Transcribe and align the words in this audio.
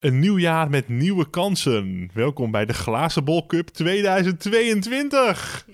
Een 0.00 0.18
nieuw 0.18 0.38
jaar 0.38 0.70
met 0.70 0.88
nieuwe 0.88 1.30
kansen. 1.30 2.10
Welkom 2.12 2.50
bij 2.50 2.66
de 2.66 2.72
Glazen 2.72 3.24
Bol 3.24 3.46
Cup 3.46 3.68
2022. 3.68 5.66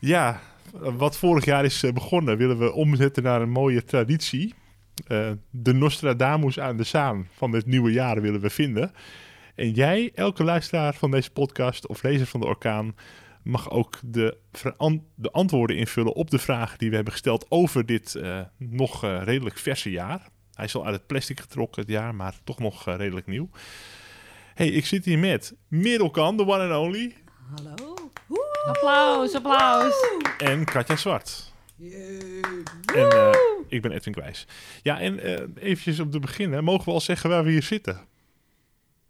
Ja, 0.00 0.40
wat 0.72 1.16
vorig 1.16 1.44
jaar 1.44 1.64
is 1.64 1.82
eh, 1.82 1.92
begonnen, 1.92 2.36
willen 2.36 2.58
we 2.58 2.72
omzetten 2.72 3.22
naar 3.22 3.42
een 3.42 3.50
mooie 3.50 3.84
traditie. 3.84 4.54
Uh, 5.08 5.30
de 5.50 5.72
Nostradamus 5.72 6.60
aan 6.60 6.76
de 6.76 6.84
Zaan 6.84 7.28
van 7.32 7.52
het 7.52 7.66
nieuwe 7.66 7.92
jaar 7.92 8.20
willen 8.20 8.40
we 8.40 8.50
vinden. 8.50 8.92
En 9.54 9.70
jij, 9.70 10.10
elke 10.14 10.44
luisteraar 10.44 10.94
van 10.94 11.10
deze 11.10 11.30
podcast 11.30 11.86
of 11.86 12.02
lezer 12.02 12.26
van 12.26 12.40
de 12.40 12.46
orkaan, 12.46 12.94
mag 13.42 13.70
ook 13.70 13.98
de, 14.04 14.36
de 15.14 15.30
antwoorden 15.30 15.76
invullen 15.76 16.14
op 16.14 16.30
de 16.30 16.38
vragen 16.38 16.78
die 16.78 16.88
we 16.88 16.94
hebben 16.94 17.12
gesteld 17.12 17.46
over 17.48 17.86
dit 17.86 18.14
uh, 18.14 18.40
nog 18.56 19.04
uh, 19.04 19.22
redelijk 19.24 19.58
verse 19.58 19.90
jaar. 19.90 20.28
Hij 20.60 20.68
is 20.68 20.74
al 20.74 20.84
uit 20.84 20.94
het 20.94 21.06
plastic 21.06 21.40
getrokken 21.40 21.82
het 21.82 21.90
jaar, 21.90 22.14
maar 22.14 22.34
toch 22.44 22.58
nog 22.58 22.88
uh, 22.88 22.96
redelijk 22.96 23.26
nieuw. 23.26 23.48
hey, 24.54 24.68
ik 24.68 24.86
zit 24.86 25.04
hier 25.04 25.18
met 25.18 25.54
Middelkan, 25.68 26.36
de 26.36 26.46
one 26.46 26.68
and 26.68 26.86
only. 26.86 27.16
Hallo. 27.54 27.94
Woe! 28.26 28.64
Applaus, 28.66 29.34
applaus. 29.34 29.94
Woe! 30.00 30.36
En 30.38 30.64
Katja 30.64 30.96
Zwart. 30.96 31.52
Yeah. 31.76 32.44
En 32.94 33.14
uh, 33.14 33.34
ik 33.68 33.82
ben 33.82 33.92
Edwin 33.92 34.12
Kwijs. 34.12 34.46
Ja, 34.82 35.00
en 35.00 35.26
uh, 35.26 35.40
eventjes 35.54 36.00
op 36.00 36.10
te 36.10 36.18
beginnen. 36.18 36.64
Mogen 36.64 36.84
we 36.84 36.90
al 36.90 37.00
zeggen 37.00 37.30
waar 37.30 37.44
we 37.44 37.50
hier 37.50 37.62
zitten? 37.62 38.00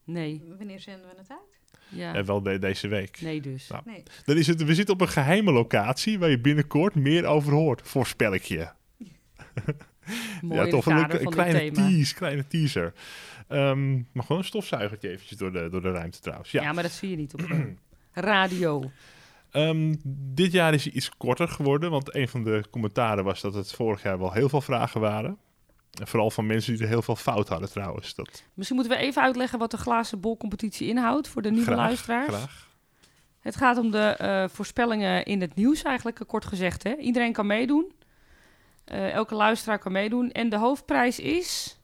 Nee. 0.05 0.43
Wanneer 0.59 0.81
zenden 0.81 1.09
we 1.09 1.15
het 1.17 1.31
uit? 1.31 1.79
Ja. 1.89 2.15
En 2.15 2.25
wel 2.25 2.43
de, 2.43 2.59
deze 2.59 2.89
week. 2.89 3.21
Nee 3.21 3.41
dus. 3.41 3.69
Nou, 3.69 3.83
nee. 3.87 4.03
Dan 4.25 4.37
is 4.37 4.47
het, 4.47 4.65
we 4.65 4.75
zitten 4.75 4.95
op 4.95 5.01
een 5.01 5.09
geheime 5.09 5.53
locatie 5.53 6.19
waar 6.19 6.31
je 6.31 6.41
binnenkort 6.41 6.95
meer 6.95 7.27
over 7.27 7.53
hoort. 7.53 7.89
Voorspel 7.89 8.35
ik 8.35 8.45
je. 8.45 8.69
Mooi 10.43 10.61
ja, 10.61 10.67
toch 10.67 10.87
een, 10.87 11.21
een, 11.21 11.31
kleine 11.31 11.71
tease, 11.71 12.15
kleine 12.15 12.47
teaser. 12.47 12.93
Um, 13.49 14.09
maar 14.13 14.23
gewoon 14.25 14.39
een 14.39 14.49
stofzuigertje 14.49 15.09
eventjes 15.09 15.39
door 15.39 15.53
de, 15.53 15.69
door 15.71 15.83
de 15.83 15.91
ruimte 15.91 16.21
trouwens. 16.21 16.51
Ja. 16.51 16.63
ja, 16.63 16.73
maar 16.73 16.83
dat 16.83 16.93
zie 16.93 17.11
je 17.11 17.17
niet 17.17 17.35
op 17.35 17.41
radio. 18.13 18.91
Um, 19.53 20.01
dit 20.35 20.53
jaar 20.53 20.75
is 20.75 20.85
hij 20.85 20.93
iets 20.93 21.11
korter 21.17 21.49
geworden, 21.49 21.91
want 21.91 22.15
een 22.15 22.29
van 22.29 22.45
de 22.45 22.65
commentaren 22.71 23.25
was 23.25 23.41
dat 23.41 23.55
het 23.55 23.73
vorig 23.73 24.03
jaar 24.03 24.19
wel 24.19 24.33
heel 24.33 24.49
veel 24.49 24.61
vragen 24.61 25.01
waren. 25.01 25.39
En 26.01 26.07
vooral 26.07 26.31
van 26.31 26.47
mensen 26.47 26.73
die 26.73 26.83
er 26.83 26.89
heel 26.89 27.03
veel 27.03 27.17
fout 27.17 27.49
hadden 27.49 27.71
trouwens. 27.71 28.15
Dat... 28.15 28.45
Misschien 28.55 28.79
moeten 28.79 28.97
we 28.97 29.03
even 29.03 29.23
uitleggen 29.23 29.59
wat 29.59 29.71
de 29.71 29.77
glazen 29.77 30.21
bolcompetitie 30.21 30.89
inhoudt 30.89 31.29
voor 31.29 31.43
de 31.43 31.51
nieuwe 31.51 31.65
graag, 31.65 31.79
luisteraars. 31.79 32.29
Graag. 32.29 32.69
Het 33.41 33.57
gaat 33.57 33.79
om 33.79 33.91
de 33.91 34.19
uh, 34.21 34.55
voorspellingen 34.55 35.25
in 35.25 35.41
het 35.41 35.55
nieuws 35.55 35.83
eigenlijk, 35.83 36.21
kort 36.27 36.45
gezegd. 36.45 36.83
Hè? 36.83 36.97
Iedereen 36.97 37.33
kan 37.33 37.47
meedoen. 37.47 37.93
Uh, 38.93 39.13
elke 39.13 39.35
luisteraar 39.35 39.79
kan 39.79 39.93
meedoen. 39.93 40.31
En 40.31 40.49
de 40.49 40.57
hoofdprijs 40.57 41.19
is... 41.19 41.79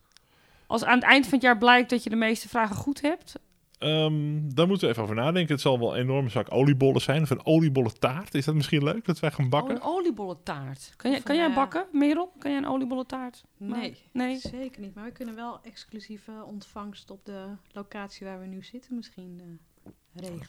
Als 0.67 0.85
aan 0.85 0.95
het 0.95 1.05
eind 1.05 1.25
van 1.25 1.35
het 1.35 1.43
jaar 1.43 1.59
blijkt 1.59 1.91
dat 1.91 2.03
je 2.03 2.11
de 2.11 2.17
meeste 2.17 2.49
vragen 2.49 2.77
goed 2.77 3.01
hebt... 3.01 3.35
Um, 3.79 4.55
daar 4.55 4.67
moeten 4.67 4.87
we 4.87 4.93
even 4.93 5.03
over 5.03 5.15
nadenken. 5.15 5.53
Het 5.53 5.61
zal 5.61 5.79
wel 5.79 5.95
een 5.97 6.03
enorme 6.03 6.29
zak 6.29 6.53
oliebollen 6.53 7.01
zijn. 7.01 7.23
Of 7.23 7.31
een 7.31 7.47
oliebollentaart. 7.47 8.35
Is 8.35 8.45
dat 8.45 8.55
misschien 8.55 8.85
leuk 8.85 9.05
dat 9.05 9.21
wij 9.21 9.31
gaan 9.31 9.49
bakken? 9.49 9.77
Oh, 9.77 9.83
een 9.83 9.89
oliebollentaart. 9.89 10.93
Kan, 10.97 11.11
jij, 11.11 11.21
kan 11.21 11.37
jij 11.37 11.53
bakken, 11.53 11.87
Merel? 11.93 12.33
Kan 12.39 12.51
jij 12.51 12.61
een 12.61 12.69
oliebollentaart? 12.69 13.45
Nee, 13.57 14.03
nee, 14.13 14.39
zeker 14.39 14.81
niet. 14.81 14.95
Maar 14.95 15.05
we 15.05 15.13
kunnen 15.13 15.35
wel 15.35 15.61
exclusieve 15.63 16.33
ontvangst 16.47 17.11
op 17.11 17.25
de 17.25 17.47
locatie 17.73 18.27
waar 18.27 18.41
we 18.41 18.47
nu 18.47 18.63
zitten 18.63 18.97
misschien 18.97 19.41
uh, 19.43 19.59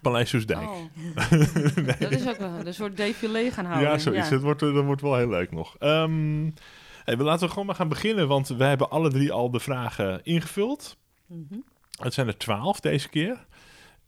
Paleis 0.01 0.29
Soesdijk. 0.29 0.69
Oh. 0.69 0.75
nee. 1.75 1.95
Dat 1.99 2.11
is 2.11 2.27
ook 2.27 2.37
een, 2.37 2.67
een 2.67 2.73
soort 2.73 2.97
défilé 2.97 3.51
gaan 3.51 3.65
houden. 3.65 3.89
Ja, 3.89 3.97
zoiets. 3.97 4.25
Ja. 4.25 4.33
Dat, 4.33 4.41
wordt, 4.41 4.59
dat 4.59 4.85
wordt 4.85 5.01
wel 5.01 5.15
heel 5.15 5.29
leuk 5.29 5.51
nog. 5.51 5.75
Um, 5.79 6.53
hey, 7.03 7.15
laten 7.15 7.45
we 7.45 7.49
gewoon 7.49 7.65
maar 7.65 7.75
gaan 7.75 7.89
beginnen. 7.89 8.27
Want 8.27 8.47
we 8.47 8.63
hebben 8.63 8.89
alle 8.89 9.09
drie 9.09 9.31
al 9.31 9.51
de 9.51 9.59
vragen 9.59 10.23
ingevuld. 10.23 10.97
Mm 11.25 11.47
-hmm. 11.49 11.63
Het 12.01 12.13
zijn 12.13 12.27
er 12.27 12.37
twaalf 12.37 12.79
deze 12.79 13.09
keer. 13.09 13.45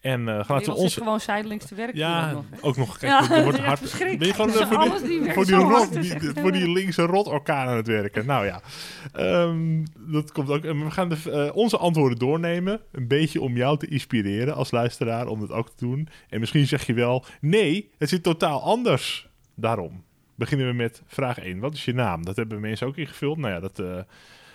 En 0.01 0.21
uh, 0.21 0.43
gaan 0.43 0.59
we 0.63 0.73
ons 0.73 0.95
gewoon 0.95 1.19
zijdelings 1.19 1.65
te 1.65 1.75
werk. 1.75 1.95
Ja, 1.95 2.31
nog, 2.31 2.45
ook 2.61 2.77
nog. 2.77 2.97
Kijk, 2.97 3.11
ja, 3.11 3.35
er 3.35 3.43
wordt 3.43 3.59
hard. 3.69 3.97
Ben 3.99 4.27
je 4.27 4.33
gewoon 4.33 4.51
voor 4.51 5.07
die, 5.07 5.21
die, 5.21 5.31
voor, 5.33 5.45
die 5.45 5.55
rot, 5.55 5.93
die, 5.93 6.31
voor 6.35 6.51
die 6.51 6.71
linkse 6.71 7.01
rotorkaan 7.01 7.67
aan 7.67 7.75
het 7.75 7.87
werken. 7.87 8.25
Nou 8.25 8.45
ja, 8.45 8.61
um, 9.45 9.83
dat 9.97 10.31
komt 10.31 10.49
ook. 10.49 10.61
We 10.61 10.91
gaan 10.91 11.09
de, 11.09 11.17
uh, 11.25 11.55
onze 11.55 11.77
antwoorden 11.77 12.17
doornemen. 12.17 12.81
Een 12.91 13.07
beetje 13.07 13.41
om 13.41 13.55
jou 13.55 13.77
te 13.77 13.87
inspireren 13.87 14.55
als 14.55 14.71
luisteraar 14.71 15.27
om 15.27 15.39
dat 15.39 15.51
ook 15.51 15.69
te 15.69 15.85
doen. 15.85 16.07
En 16.29 16.39
misschien 16.39 16.67
zeg 16.67 16.85
je 16.85 16.93
wel: 16.93 17.25
nee, 17.41 17.89
het 17.97 18.09
zit 18.09 18.23
totaal 18.23 18.61
anders. 18.61 19.27
Daarom 19.55 20.03
beginnen 20.35 20.67
we 20.67 20.73
met 20.73 21.01
vraag 21.05 21.39
1. 21.39 21.59
Wat 21.59 21.73
is 21.73 21.85
je 21.85 21.93
naam? 21.93 22.25
Dat 22.25 22.35
hebben 22.35 22.59
mensen 22.59 22.87
ook 22.87 22.97
ingevuld. 22.97 23.37
Nou 23.37 23.53
ja, 23.53 23.59
dat, 23.59 23.79
uh, 23.79 23.99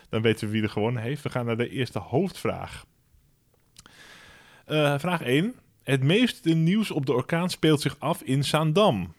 dan 0.08 0.22
weten 0.22 0.46
we 0.46 0.52
wie 0.52 0.62
er 0.62 0.70
gewonnen 0.70 1.02
heeft. 1.02 1.22
We 1.22 1.30
gaan 1.30 1.46
naar 1.46 1.56
de 1.56 1.69
eerste 1.69 1.98
hoofdvraag. 1.98 2.84
Uh, 4.69 4.98
vraag 4.98 5.22
1. 5.22 5.54
Het 5.82 6.02
meeste 6.02 6.54
nieuws 6.54 6.91
op 6.91 7.06
de 7.06 7.12
orkaan 7.12 7.50
speelt 7.50 7.80
zich 7.80 7.97
af 7.98 8.22
in 8.22 8.44
Zaandam. 8.44 9.14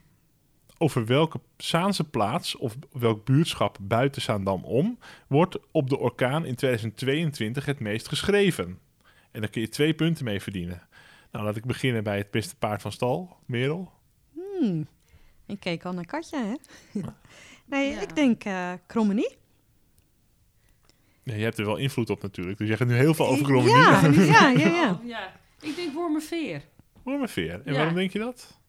Over 0.77 1.05
welke 1.05 1.39
Zaanse 1.57 2.09
plaats 2.09 2.55
of 2.55 2.75
welk 2.91 3.25
buurtschap 3.25 3.77
buiten 3.81 4.21
Zaandam 4.21 4.63
om 4.63 4.99
wordt 5.27 5.57
op 5.71 5.89
de 5.89 5.97
orkaan 5.97 6.45
in 6.45 6.55
2022 6.55 7.65
het 7.65 7.79
meest 7.79 8.07
geschreven? 8.07 8.79
En 9.31 9.41
daar 9.41 9.49
kun 9.49 9.61
je 9.61 9.69
twee 9.69 9.93
punten 9.93 10.25
mee 10.25 10.41
verdienen. 10.41 10.87
Nou, 11.31 11.45
laat 11.45 11.55
ik 11.55 11.65
beginnen 11.65 12.03
bij 12.03 12.17
het 12.17 12.31
beste 12.31 12.55
paard 12.55 12.81
van 12.81 12.91
stal, 12.91 13.37
Merel. 13.45 13.91
Hmm. 14.33 14.87
Ik 15.45 15.59
keek 15.59 15.85
al 15.85 15.93
naar 15.93 16.05
Katja, 16.05 16.45
hè? 16.45 16.55
nee, 17.65 17.91
ja. 17.91 18.01
ik 18.01 18.15
denk 18.15 18.45
uh, 18.45 18.71
Krommenie. 18.87 19.37
Ja, 21.25 21.33
je 21.35 21.43
hebt 21.43 21.57
er 21.57 21.65
wel 21.65 21.75
invloed 21.77 22.09
op 22.09 22.21
natuurlijk, 22.21 22.57
dus 22.57 22.67
je 22.67 22.77
gaat 22.77 22.87
nu 22.87 22.93
heel 22.95 23.13
veel 23.13 23.27
over 23.27 23.43
Krommenie. 23.45 23.75
Ja, 24.31 24.49
ja, 24.49 24.49
ja, 24.49 24.67
ja. 24.67 24.91
Oh, 24.91 25.05
ja. 25.07 25.31
Ik 25.61 25.75
denk 25.75 25.93
Wormerveer. 25.93 26.61
Wormerveer. 27.03 27.51
En 27.53 27.61
Ja. 27.65 27.73
waarom 27.77 27.93
denk 27.95 28.11
je 28.11 28.19
dat? 28.19 28.59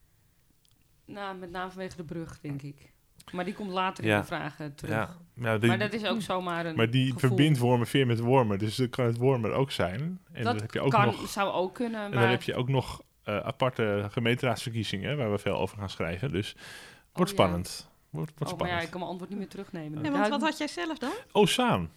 Nou, 1.05 1.37
met 1.37 1.50
name 1.50 1.71
vanwege 1.71 1.97
de 1.97 2.05
brug, 2.05 2.41
denk 2.41 2.62
ik. 2.62 2.93
Maar 3.33 3.44
die 3.44 3.55
komt 3.55 3.71
later 3.71 4.05
in 4.05 4.17
de 4.17 4.25
vragen 4.25 4.75
terug. 4.75 4.94
Ja, 4.94 5.17
nou, 5.34 5.59
die, 5.59 5.69
Maar 5.69 5.78
dat 5.78 5.93
is 5.93 6.05
ook 6.06 6.21
zomaar 6.21 6.67
een 6.67 6.77
maar 6.77 6.91
die 6.91 7.05
gevoel. 7.05 7.19
verbindt 7.19 7.59
Wormerveer 7.59 8.06
met 8.06 8.19
Wormer, 8.19 8.59
dus 8.59 8.77
dan 8.77 8.88
kan 8.88 9.06
het 9.06 9.17
Wormer 9.17 9.53
ook 9.53 9.71
zijn. 9.71 10.21
En 10.33 10.44
dat 10.44 10.61
heb 10.61 10.73
je 10.73 10.81
ook 10.81 10.91
kan, 10.91 11.06
nog, 11.06 11.28
zou 11.28 11.53
ook 11.53 11.75
kunnen, 11.75 12.00
en 12.05 12.11
maar... 12.11 12.21
dan 12.21 12.31
heb 12.31 12.43
je 12.43 12.55
ook 12.55 12.69
nog 12.69 13.03
eh, 13.23 13.38
aparte 13.38 14.06
gemeenteraadsverkiezingen, 14.11 15.17
waar 15.17 15.31
we 15.31 15.38
veel 15.38 15.56
over 15.59 15.78
gaan 15.78 15.91
schrijven. 15.91 16.33
Dus 16.33 16.53
wordt 16.53 16.67
Oh, 17.12 17.37
ja. 17.37 17.43
spannend. 17.44 17.88
Wordt, 18.11 18.33
wordt 18.38 18.53
Oh, 18.53 18.59
maar 18.59 18.69
ja, 18.69 18.75
spannend. 18.75 18.83
ik 18.83 18.91
kan 18.91 18.99
mijn 19.00 19.11
antwoord 19.11 19.31
niet 19.31 19.38
meer 19.38 19.49
terugnemen. 19.49 20.05
Ja, 20.05 20.11
want 20.11 20.28
wat 20.28 20.41
had 20.41 20.59
jij 20.59 20.69
zelf 20.69 20.99
dan? 20.99 21.12
Ozaan. 21.33 21.91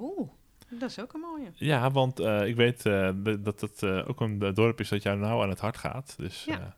Oeh, 0.00 0.28
dat 0.68 0.90
is 0.90 1.00
ook 1.00 1.12
een 1.12 1.20
mooie. 1.20 1.50
Ja, 1.54 1.90
want 1.90 2.20
eh, 2.20 2.46
ik 2.46 2.56
weet 2.56 2.86
eh, 2.86 3.10
dat 3.40 3.60
het 3.60 3.82
eh, 3.82 4.08
ook 4.08 4.20
een 4.20 4.38
dorp 4.54 4.80
is 4.80 4.88
dat 4.88 5.02
jou 5.02 5.18
nou 5.18 5.42
aan 5.42 5.48
het 5.48 5.60
hart 5.60 5.76
gaat. 5.76 6.14
Dus 6.16 6.44
Ja. 6.44 6.76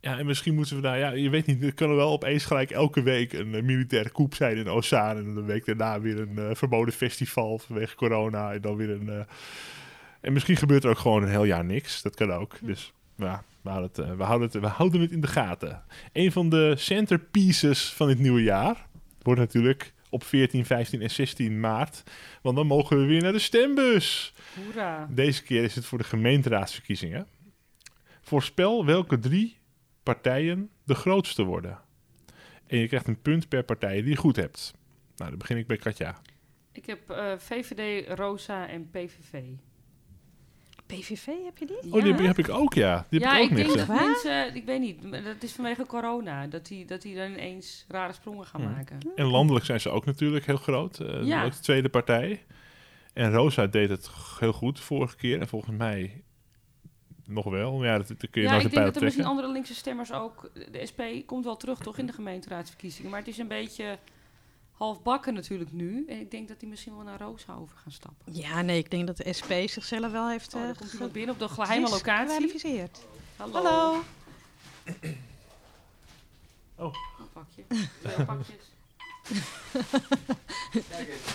ja. 0.00 0.18
en 0.18 0.26
misschien 0.26 0.54
moeten 0.54 0.76
we 0.76 0.82
daar, 0.82 0.98
ja, 0.98 1.10
je 1.10 1.30
weet 1.30 1.46
niet, 1.46 1.62
er 1.62 1.74
kan 1.74 1.90
er 1.90 1.96
wel 1.96 2.10
opeens 2.10 2.44
gelijk 2.44 2.70
elke 2.70 3.02
week 3.02 3.32
een 3.32 3.50
militaire 3.50 4.10
coup 4.12 4.34
zijn 4.34 4.56
in 4.56 4.68
Ozaan. 4.68 5.16
En 5.16 5.34
de 5.34 5.42
week 5.42 5.66
daarna 5.66 6.00
weer 6.00 6.20
een 6.20 6.56
verboden 6.56 6.94
festival 6.94 7.58
vanwege 7.58 7.96
corona. 7.96 8.52
En 8.52 8.60
dan 8.60 8.76
weer 8.76 8.90
een. 8.90 9.26
en 10.20 10.32
misschien 10.32 10.56
gebeurt 10.56 10.84
er 10.84 10.90
ook 10.90 10.98
gewoon 10.98 11.22
een 11.22 11.28
heel 11.28 11.44
jaar 11.44 11.64
niks. 11.64 12.02
Dat 12.02 12.14
kan 12.14 12.32
ook. 12.32 12.56
Dus 12.62 12.92
ja, 13.16 13.44
we 13.62 13.70
houden, 13.70 13.90
het, 13.92 14.16
we, 14.16 14.22
houden 14.22 14.48
het, 14.48 14.60
we 14.60 14.66
houden 14.66 15.00
het 15.00 15.10
in 15.10 15.20
de 15.20 15.26
gaten. 15.26 15.82
Een 16.12 16.32
van 16.32 16.48
de 16.48 16.74
centerpieces 16.76 17.92
van 17.92 18.06
dit 18.06 18.18
nieuwe 18.18 18.42
jaar 18.42 18.86
wordt 19.22 19.40
natuurlijk 19.40 19.92
op 20.10 20.24
14, 20.24 20.66
15 20.66 21.02
en 21.02 21.10
16 21.10 21.60
maart. 21.60 22.02
Want 22.42 22.56
dan 22.56 22.66
mogen 22.66 22.98
we 22.98 23.04
weer 23.04 23.22
naar 23.22 23.32
de 23.32 23.38
stembus. 23.38 24.34
Hoera. 24.54 25.08
Deze 25.10 25.42
keer 25.42 25.62
is 25.62 25.74
het 25.74 25.84
voor 25.84 25.98
de 25.98 26.04
gemeenteraadsverkiezingen. 26.04 27.26
Voorspel 28.20 28.84
welke 28.84 29.18
drie 29.18 29.58
partijen 30.02 30.70
de 30.84 30.94
grootste 30.94 31.42
worden. 31.42 31.78
En 32.66 32.78
je 32.78 32.88
krijgt 32.88 33.08
een 33.08 33.22
punt 33.22 33.48
per 33.48 33.62
partij 33.62 34.00
die 34.00 34.10
je 34.10 34.16
goed 34.16 34.36
hebt. 34.36 34.74
Nou, 35.16 35.30
dan 35.30 35.38
begin 35.38 35.56
ik 35.56 35.66
bij 35.66 35.76
Katja. 35.76 36.20
Ik 36.72 36.86
heb 36.86 37.10
eh, 37.10 37.32
VVD, 37.38 38.08
Rosa 38.18 38.68
en 38.68 38.90
PVV. 38.90 39.42
PVV, 40.98 41.26
heb 41.44 41.58
je 41.58 41.66
die? 41.66 41.92
Oh, 41.92 42.02
die 42.02 42.12
heb, 42.12 42.20
heb 42.26 42.38
ik 42.38 42.48
ook, 42.48 42.74
ja. 42.74 43.06
Die 43.10 43.20
heb 43.20 43.28
ja, 43.30 43.36
ik 43.36 43.44
ook 43.44 43.50
ik 43.50 43.56
denk 43.56 43.68
dat 43.78 43.86
Waar? 43.86 44.04
mensen, 44.06 44.54
ik 44.54 44.64
weet 44.64 44.80
niet, 44.80 45.10
maar 45.10 45.22
dat 45.22 45.42
is 45.42 45.52
vanwege 45.52 45.86
corona, 45.86 46.46
dat 46.46 46.66
die, 46.66 46.84
dat 46.84 47.02
die 47.02 47.14
dan 47.16 47.30
ineens 47.30 47.84
rare 47.88 48.12
sprongen 48.12 48.46
gaan 48.46 48.60
Hmm. 48.62 48.70
maken. 48.72 48.98
En 49.14 49.24
landelijk 49.26 49.64
zijn 49.64 49.80
ze 49.80 49.88
ook 49.90 50.04
natuurlijk 50.04 50.46
heel 50.46 50.56
groot. 50.56 50.98
eh, 51.00 51.24
Ja. 51.24 51.44
Ook 51.44 51.52
de 51.52 51.58
tweede 51.60 51.88
partij. 51.88 52.42
En 53.12 53.32
Rosa 53.32 53.66
deed 53.66 53.88
het 53.90 54.10
heel 54.38 54.52
goed 54.52 54.76
de 54.76 54.82
vorige 54.82 55.16
keer. 55.16 55.40
En 55.40 55.48
volgens 55.48 55.76
mij 55.76 56.22
nog 57.26 57.44
wel. 57.44 57.84
Ja, 57.84 57.96
dat, 57.98 58.08
dat 58.08 58.30
kun 58.30 58.42
je 58.42 58.48
Ja, 58.48 58.54
ik 58.54 58.70
denk 58.70 58.84
dat 58.84 58.96
er 58.96 59.02
misschien 59.02 59.24
andere 59.24 59.52
linkse 59.52 59.74
stemmers 59.74 60.12
ook, 60.12 60.50
de 60.70 60.86
SP 60.90 61.00
komt 61.26 61.44
wel 61.44 61.56
terug 61.56 61.78
toch 61.78 61.98
in 61.98 62.06
de 62.06 62.12
gemeenteraadsverkiezingen, 62.12 63.10
maar 63.10 63.18
het 63.20 63.28
is 63.28 63.38
een 63.38 63.48
beetje 63.48 63.98
halfbakken 64.80 65.34
natuurlijk 65.34 65.72
nu. 65.72 66.04
En 66.08 66.20
ik 66.20 66.30
denk 66.30 66.48
dat 66.48 66.60
die 66.60 66.68
misschien 66.68 66.94
wel 66.94 67.04
naar 67.04 67.20
Rosa 67.20 67.54
over 67.54 67.76
gaan 67.76 67.92
stappen. 67.92 68.34
Ja, 68.34 68.62
nee, 68.62 68.78
ik 68.78 68.90
denk 68.90 69.06
dat 69.06 69.16
de 69.16 69.32
SP 69.38 69.52
zichzelf 69.66 70.12
wel 70.12 70.28
heeft 70.28 70.54
Oh, 70.54 70.68
eh, 70.68 70.76
komt 70.76 70.92
iemand 70.92 71.12
binnen 71.12 71.34
op 71.34 71.40
de 71.40 71.48
geheime 71.48 71.88
locatie. 71.88 72.84
Hallo. 73.36 73.52
Hallo. 73.52 74.02
Oh. 76.74 76.94
Een 77.18 77.28
pakje. 77.32 77.62
Twee 78.02 78.26
pakjes. 78.36 78.70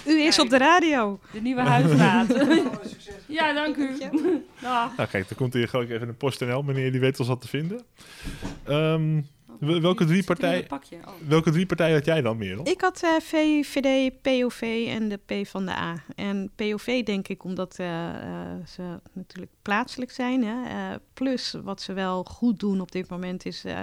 U 0.06 0.22
is 0.22 0.40
op 0.40 0.50
de 0.50 0.58
radio. 0.58 1.20
De 1.32 1.42
nieuwe 1.42 1.62
huisraad. 1.62 2.28
ja, 3.28 3.54
dank 3.54 3.76
u. 3.76 3.98
Nou 4.62 4.92
kijk, 4.96 5.28
dan 5.28 5.38
komt 5.38 5.54
hier 5.54 5.68
gewoon 5.68 5.86
even 5.86 6.08
een 6.08 6.18
PostNL, 6.18 6.64
meneer 6.64 6.92
die 6.92 7.00
weet 7.00 7.20
ons 7.20 7.28
wat 7.28 7.42
te 7.42 7.48
vinden. 7.48 7.86
Ehm, 8.64 9.22
welke, 9.60 10.06
drie 10.06 10.24
partijen. 10.24 10.66
Oh. 10.72 11.14
welke 11.28 11.52
drie 11.52 11.66
partijen 11.66 11.96
had 11.96 12.06
jij 12.06 12.22
dan, 12.22 12.38
Merel? 12.38 12.68
Ik 12.68 12.82
had 12.82 13.04
eh, 13.04 13.10
VVD, 13.22 14.22
POV 14.22 14.86
en 14.90 15.10
de 15.10 15.18
P 15.18 15.48
van 15.48 15.66
de 15.66 15.72
A. 15.72 16.04
En 16.16 16.52
POV 16.56 17.04
denk 17.04 17.28
ik 17.28 17.44
omdat 17.44 17.80
eh, 17.80 18.10
eh, 18.10 18.66
ze 18.68 19.00
natuurlijk 19.14 19.52
plaatselijk 19.62 20.12
zijn. 20.12 20.44
Hè? 20.44 20.64
Eh, 20.66 20.96
plus 21.14 21.56
wat 21.64 21.82
ze 21.82 21.94
wel 21.94 22.24
goed 22.24 22.60
doen 22.60 22.82
op 22.82 22.92
dit 22.92 23.10
moment 23.10 23.46
is 23.46 23.66
eh, 23.66 23.80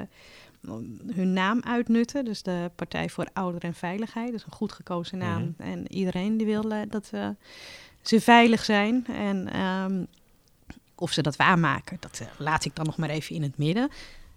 hun 1.14 1.32
naam 1.32 1.60
uitnutten. 1.62 2.24
Dus 2.24 2.42
de 2.42 2.70
Partij 2.76 3.08
voor 3.08 3.28
Ouder 3.32 3.62
en 3.62 3.74
Veiligheid. 3.74 4.32
Dus 4.32 4.44
een 4.44 4.52
goed 4.52 4.72
gekozen 4.72 5.18
naam. 5.18 5.54
Mhm. 5.56 5.68
En 5.68 5.92
iedereen 5.92 6.36
die 6.36 6.46
wil 6.46 6.62
dat 6.88 7.08
eh, 7.12 7.28
ze 8.02 8.20
veilig 8.20 8.64
zijn. 8.64 9.06
En 9.06 9.52
ehm, 9.52 10.04
of 10.94 11.12
ze 11.12 11.22
dat 11.22 11.36
waarmaken, 11.36 11.96
dat 12.00 12.22
laat 12.38 12.64
ik 12.64 12.76
dan 12.76 12.86
nog 12.86 12.96
maar 12.96 13.08
even 13.08 13.34
in 13.34 13.42
het 13.42 13.58
midden. 13.58 13.90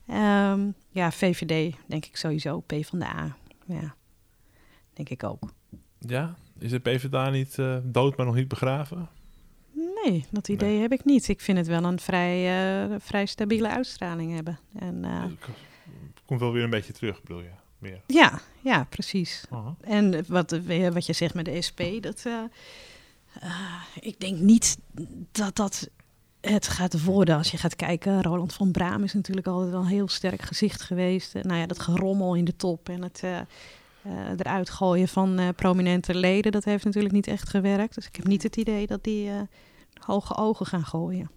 Ehm, 0.08 0.72
ja, 0.90 1.12
VVD 1.12 1.76
denk 1.86 2.06
ik 2.06 2.16
sowieso. 2.16 2.60
P 2.60 2.74
van 2.82 3.00
de 3.00 3.06
A. 3.06 3.38
Ja, 3.66 3.96
denk 4.94 5.10
ik 5.10 5.24
ook. 5.24 5.44
Ja, 6.00 6.36
is 6.60 6.72
de 6.72 6.80
PvdA 6.80 7.30
niet 7.30 7.60
eh, 7.60 7.78
dood, 7.84 8.18
maar 8.18 8.26
nog 8.26 8.36
niet 8.36 8.48
begraven? 8.48 9.10
Nee, 10.04 10.26
dat 10.32 10.48
idee 10.48 10.80
heb 10.80 10.92
ik 10.92 11.06
niet. 11.06 11.28
Ik 11.28 11.42
vind 11.42 11.58
het 11.58 11.68
wel 11.68 11.84
een 11.84 12.00
vrij, 12.00 12.36
eh, 12.84 12.96
vrij 13.00 13.26
stabiele 13.26 13.70
uitstraling 13.70 14.34
hebben. 14.34 14.60
En, 14.80 15.06
eh, 15.06 15.24
Komt 16.26 16.40
wel 16.40 16.52
weer 16.52 16.64
een 16.64 16.70
beetje 16.70 16.94
terug, 16.94 17.22
bedoel 17.22 17.42
je? 17.42 17.50
Meer. 17.78 18.02
ja, 18.08 18.42
ja, 18.62 18.84
precies. 18.84 19.46
En 19.82 20.26
wat, 20.28 20.52
wat 20.92 21.06
je 21.06 21.14
zegt 21.14 21.34
met 21.34 21.46
de 21.46 21.62
SP, 21.68 21.82
dat, 22.02 22.26
ik 24.00 24.20
denk 24.20 24.40
niet 24.40 24.78
dat 25.32 25.56
dat 25.56 25.90
het 26.52 26.68
gaat 26.68 27.04
worden 27.04 27.38
als 27.38 27.52
je 27.52 27.58
gaat 27.58 27.76
kijken. 27.76 28.22
Roland 28.22 28.54
van 28.54 28.72
Braam 28.72 29.04
is 29.04 29.14
natuurlijk 29.14 29.48
altijd 29.48 29.72
wel 29.72 29.82
een 29.82 29.88
heel 29.88 30.08
sterk 30.08 30.42
gezicht 30.42 30.82
geweest. 30.82 31.36
Eh, 31.36 31.44
nou 31.44 31.60
ja, 31.60 31.66
dat 31.66 31.80
gerommel 31.80 32.36
in 32.36 32.46
de 32.46 32.56
top 32.56 32.90
en 32.90 33.02
het 33.02 33.22
eh, 33.24 33.40
eh, 34.06 34.30
eruit 34.38 34.70
gooien 34.70 35.08
van 35.08 35.40
eh, 35.40 35.48
prominente 35.56 36.16
leden, 36.16 36.52
dat 36.52 36.64
heeft 36.64 36.86
natuurlijk 36.86 37.14
niet 37.14 37.28
echt 37.28 37.50
gewerkt. 37.50 37.96
Dus 37.96 38.08
ik 38.08 38.16
heb 38.16 38.28
niet 38.28 38.44
het 38.44 38.56
idee 38.56 38.88
dat 38.88 39.04
die 39.04 39.30
eh, 39.30 39.42
hoge 39.94 40.36
ogen 40.36 40.66
gaan 40.66 40.86
gooien. 40.86 41.30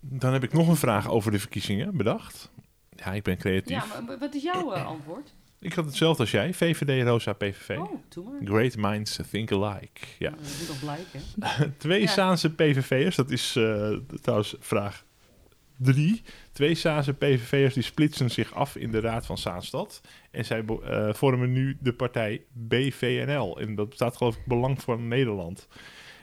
Dan 0.00 0.32
heb 0.32 0.42
ik 0.42 0.52
nog 0.52 0.68
een 0.68 0.76
vraag 0.76 1.08
over 1.08 1.30
de 1.30 1.38
verkiezingen 1.38 1.96
bedacht. 1.96 2.50
Ja, 2.90 3.12
ik 3.12 3.22
ben 3.22 3.36
creatief. 3.36 3.92
Ja, 3.92 4.00
maar 4.00 4.18
wat 4.18 4.34
is 4.34 4.42
jouw 4.42 4.72
antwoord? 4.72 5.34
Ik 5.64 5.72
had 5.72 5.84
hetzelfde 5.84 6.22
als 6.22 6.30
jij. 6.30 6.54
VVD, 6.54 7.06
Rosa, 7.06 7.32
PVV. 7.32 7.78
Oh, 7.78 7.92
doe 8.08 8.24
maar. 8.24 8.40
Great 8.44 8.76
minds 8.76 9.18
think 9.30 9.52
alike. 9.52 10.00
Ja. 10.18 10.30
Dat 10.30 10.38
moet 10.68 10.80
blijken. 10.80 11.20
Twee 11.78 12.00
Ja. 12.00 12.06
Saanse 12.06 12.54
PVV'ers, 12.54 13.16
dat 13.16 13.30
is 13.30 13.56
eh, 13.56 13.96
trouwens 14.20 14.54
vraag 14.60 15.04
drie. 15.76 16.22
Twee 16.52 16.74
Saanse 16.74 17.14
PVV'ers 17.14 17.74
die 17.74 17.82
splitsen 17.82 18.30
zich 18.30 18.54
af 18.54 18.76
in 18.76 18.90
de 18.90 19.00
Raad 19.00 19.26
van 19.26 19.38
Zaanstad. 19.38 20.00
En 20.30 20.44
zij 20.44 20.64
eh, 20.64 21.12
vormen 21.12 21.52
nu 21.52 21.76
de 21.80 21.92
partij 21.92 22.44
BVNL. 22.52 23.60
En 23.60 23.74
dat 23.74 23.94
staat 23.94 24.16
geloof 24.16 24.36
ik 24.36 24.46
Belang 24.46 24.82
voor 24.82 25.00
Nederland. 25.00 25.68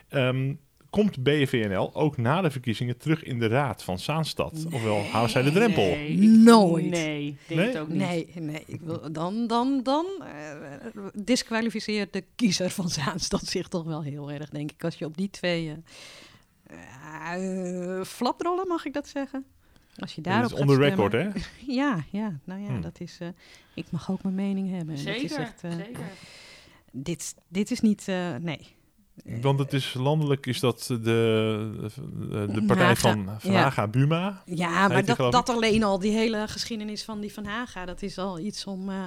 Ehm, 0.09 0.53
komt 0.91 1.23
BVNL 1.23 1.95
ook 1.95 2.17
na 2.17 2.41
de 2.41 2.51
verkiezingen 2.51 2.97
terug 2.97 3.23
in 3.23 3.39
de 3.39 3.47
Raad 3.47 3.83
van 3.83 3.99
Zaanstad? 3.99 4.65
Ofwel, 4.71 5.01
houden 5.03 5.31
zij 5.31 5.41
de 5.41 5.51
drempel? 5.51 5.83
Nee, 5.83 6.07
ik- 6.07 6.19
Nooit. 6.29 6.85
Nee, 6.89 7.35
denk 7.47 7.59
Nee? 7.59 7.67
het 7.69 7.77
ook 7.77 7.87
niet. 7.87 7.97
Nee, 7.97 8.27
nee. 8.35 8.63
Ik 8.65 8.81
wil, 8.81 9.11
dan 9.11 9.47
dan, 9.47 9.83
dan 9.83 10.05
eh, 10.19 11.05
disqualificeert 11.13 12.13
de 12.13 12.23
kiezer 12.35 12.69
van 12.69 12.89
Zaanstad 12.89 13.45
zich 13.45 13.67
toch 13.67 13.83
wel 13.83 14.03
heel 14.03 14.31
erg, 14.31 14.49
denk 14.49 14.71
ik. 14.71 14.83
Als 14.83 14.95
je 14.95 15.05
op 15.05 15.17
die 15.17 15.29
twee 15.29 15.75
eh, 16.67 17.97
eh, 17.99 18.03
flaprollen, 18.05 18.67
mag 18.67 18.85
ik 18.85 18.93
dat 18.93 19.07
zeggen? 19.07 19.45
Als 19.95 20.15
je 20.15 20.21
Dat 20.21 20.31
daarop 20.33 20.51
is 20.51 20.57
gaat 20.57 20.67
on 20.69 20.75
the 20.77 20.83
stemmen. 20.83 21.09
record, 21.11 21.33
hè? 21.33 21.41
Ja, 21.81 22.03
ja, 22.11 22.39
nou 22.43 22.61
ja, 22.61 22.67
Hmm. 22.67 22.81
dat 22.81 22.99
is... 22.99 23.17
eh, 23.19 23.27
ik 23.73 23.85
mag 23.91 24.11
ook 24.11 24.23
mijn 24.23 24.35
mening 24.35 24.69
hebben. 24.69 24.95
En 24.95 25.05
Dat 25.05 25.15
is 25.15 25.21
Zeker, 25.21 25.39
echt, 25.39 25.63
eh, 25.63 25.71
zeker. 25.71 26.03
dit, 26.91 27.35
dit 27.47 27.71
is 27.71 27.79
niet... 27.81 28.07
eh, 28.07 28.35
nee. 28.35 28.67
Want 29.23 29.59
het 29.59 29.73
is 29.73 29.93
landelijk 29.93 30.45
is 30.45 30.59
dat 30.59 30.85
de, 30.87 30.97
de, 31.01 32.63
partij 32.67 32.85
Haga, 32.85 32.95
van 32.95 33.35
Van 33.39 33.51
ja. 33.51 33.61
Haga 33.61 33.87
Buma. 33.87 34.41
Ja, 34.45 34.87
maar 34.87 35.05
dat, 35.05 35.31
dat 35.31 35.49
alleen 35.49 35.83
al, 35.83 35.99
die 35.99 36.11
hele 36.11 36.47
geschiedenis 36.47 37.03
van 37.03 37.19
die 37.19 37.33
Van 37.33 37.45
Haga, 37.45 37.85
dat 37.85 38.01
is 38.01 38.17
al 38.17 38.39
iets 38.39 38.65
om 38.65 38.89
eh, 38.89 39.05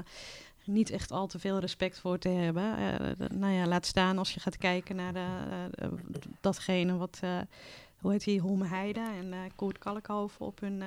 niet 0.65 0.91
echt 0.91 1.11
al 1.11 1.27
te 1.27 1.39
veel 1.39 1.59
respect 1.59 2.01
voor 2.01 2.19
te 2.19 2.29
hebben. 2.29 2.77
Eh, 2.77 3.29
nou 3.29 3.53
ja, 3.53 3.67
laat 3.67 3.87
staan 3.87 4.19
als 4.19 4.35
je 4.35 4.41
gaat 4.41 4.57
kijken 4.57 4.97
naar 4.97 5.13
de, 5.13 5.27
eh, 5.71 5.89
datgene 6.41 6.97
wat, 6.97 7.21
hoe 7.99 8.13
heet 8.13 8.25
die, 8.25 8.41
Holme 8.41 8.67
Heide 8.67 9.01
en 9.01 9.33
eh 9.33 9.39
Koert 9.57 9.79
Kalkhoven 9.79 10.47
op 10.47 10.61
hun 10.61 10.83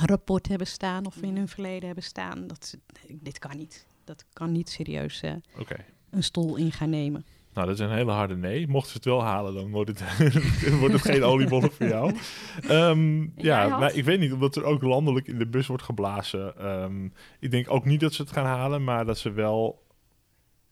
rapport 0.00 0.48
hebben 0.48 0.66
staan 0.66 1.06
of 1.06 1.16
in 1.16 1.36
hun 1.36 1.48
verleden 1.48 1.86
hebben 1.86 2.04
staan. 2.04 2.46
Dat, 2.46 2.76
dit 3.10 3.38
kan 3.38 3.56
niet. 3.56 3.86
Dat 4.04 4.24
kan 4.32 4.52
niet 4.52 4.68
serieus 4.68 5.22
een 6.10 6.22
stoel 6.22 6.56
in 6.56 6.72
gaan 6.72 6.90
nemen. 6.90 7.24
Nou, 7.54 7.66
dat 7.66 7.78
is 7.78 7.84
een 7.84 7.94
hele 7.94 8.10
harde 8.10 8.36
nee. 8.36 8.68
Mochten 8.68 8.90
ze 8.90 8.96
het 8.96 9.04
wel 9.04 9.22
halen, 9.22 9.54
dan 9.54 9.70
wordt 9.70 9.90
het, 9.90 10.02
wordt 10.80 10.94
het 10.94 11.02
geen 11.02 11.22
oliebollen 11.22 11.72
voor 11.72 11.86
jou. 11.86 12.16
Ehm, 12.68 13.26
ja, 13.36 13.68
had? 13.68 13.80
nou, 13.80 13.92
ik 13.92 14.04
weet 14.04 14.20
niet, 14.20 14.32
omdat 14.32 14.56
er 14.56 14.64
ook 14.64 14.82
landelijk 14.82 15.26
in 15.26 15.38
de 15.38 15.46
bus 15.46 15.66
wordt 15.66 15.82
geblazen. 15.82 16.58
Ehm, 16.58 17.04
ik 17.40 17.50
denk 17.50 17.70
ook 17.70 17.84
niet 17.84 18.00
dat 18.00 18.14
ze 18.14 18.22
het 18.22 18.32
gaan 18.32 18.46
halen, 18.46 18.84
maar 18.84 19.04
dat 19.04 19.18
ze 19.18 19.32
wel 19.32 19.82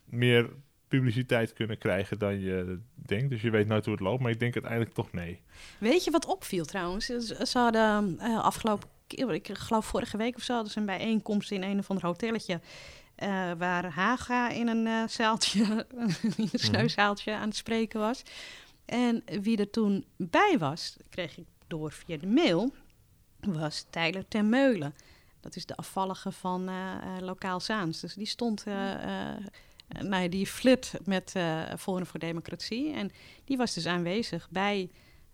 meer 0.04 0.50
publiciteit 0.88 1.52
kunnen 1.52 1.78
krijgen 1.78 2.18
dan 2.18 2.40
je 2.40 2.78
denkt. 2.94 3.30
Dus 3.30 3.42
je 3.42 3.50
weet 3.50 3.66
nooit 3.66 3.84
hoe 3.84 3.94
het 3.94 4.02
loopt, 4.02 4.22
maar 4.22 4.30
ik 4.30 4.40
denk 4.40 4.54
uiteindelijk 4.54 4.94
toch 4.94 5.12
nee. 5.12 5.40
Weet 5.78 6.04
je 6.04 6.10
wat 6.10 6.26
opviel 6.26 6.64
trouwens? 6.64 7.06
Ze 7.06 7.58
hadden 7.58 8.18
eh, 8.18 8.44
afgelopen 8.44 8.88
keer, 9.06 9.34
ik 9.34 9.48
geloof 9.52 9.86
vorige 9.86 10.16
week 10.16 10.36
of 10.36 10.42
zo, 10.42 10.52
hadden 10.54 10.72
ze 10.72 10.78
een 10.78 10.86
bijeenkomst 10.86 11.50
in 11.50 11.62
een 11.62 11.78
of 11.78 11.90
ander 11.90 12.06
hotelletje. 12.06 12.60
Eh, 13.18 13.52
waar 13.58 13.84
Haga 13.84 14.48
in 14.48 14.68
een 14.68 14.86
eh, 14.86 15.08
zaaltje, 15.08 15.86
in 16.36 16.48
een 16.52 16.58
sneuzaaltje 16.58 17.34
aan 17.34 17.48
het 17.48 17.56
spreken 17.56 18.00
was. 18.00 18.22
En 18.84 19.22
wie 19.42 19.56
er 19.56 19.70
toen 19.70 20.04
bij 20.16 20.56
was, 20.58 20.96
kreeg 21.08 21.38
ik 21.38 21.46
door 21.66 21.92
via 21.92 22.16
de 22.16 22.26
mail, 22.26 22.72
was 23.40 23.86
Tyler 23.90 24.28
Termeulen. 24.28 24.94
Dat 25.40 25.56
is 25.56 25.66
de 25.66 25.76
afvallige 25.76 26.32
van 26.32 26.68
eh, 26.68 27.16
Lokaal 27.20 27.60
Zaans. 27.60 28.00
Dus 28.00 28.14
die 28.14 28.26
stond, 28.26 28.64
eh, 28.66 28.74
nou 30.00 30.28
die 30.28 30.46
flirt 30.46 30.92
met 31.04 31.34
Forum 31.78 32.06
voor 32.06 32.20
Democratie. 32.20 32.92
En 32.92 33.10
die 33.44 33.56
was 33.56 33.74
dus 33.74 33.86
aanwezig 33.86 34.48
bij 34.50 34.90